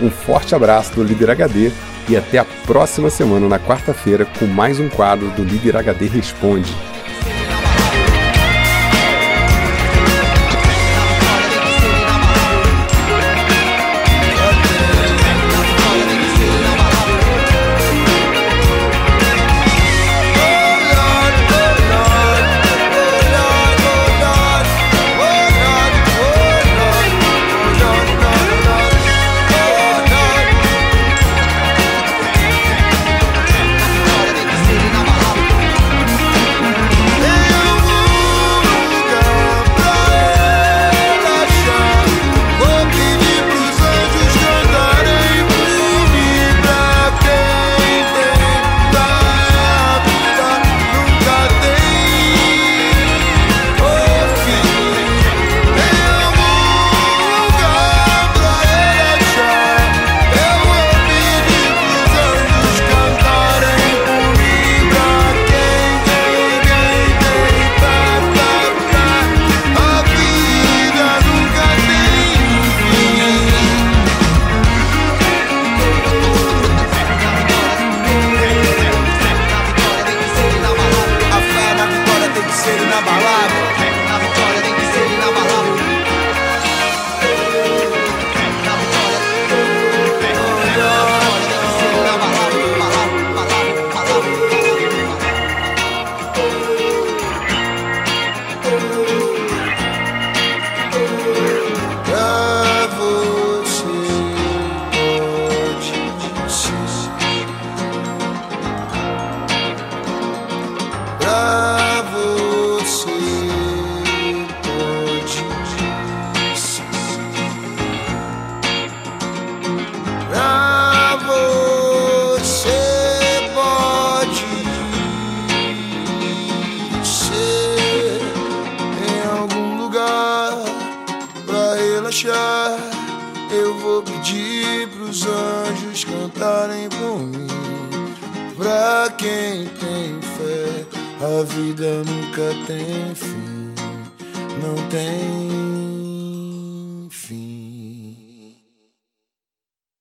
Um 0.00 0.10
forte 0.10 0.54
abraço 0.54 0.94
do 0.94 1.02
Líder 1.02 1.30
HD 1.30 1.72
e 2.08 2.16
até 2.16 2.38
a 2.38 2.46
próxima 2.66 3.08
semana, 3.08 3.48
na 3.48 3.58
quarta-feira, 3.58 4.26
com 4.38 4.46
mais 4.46 4.78
um 4.78 4.88
quadro 4.88 5.28
do 5.30 5.42
Líder 5.42 5.76
HD 5.76 6.06
Responde. 6.06 6.74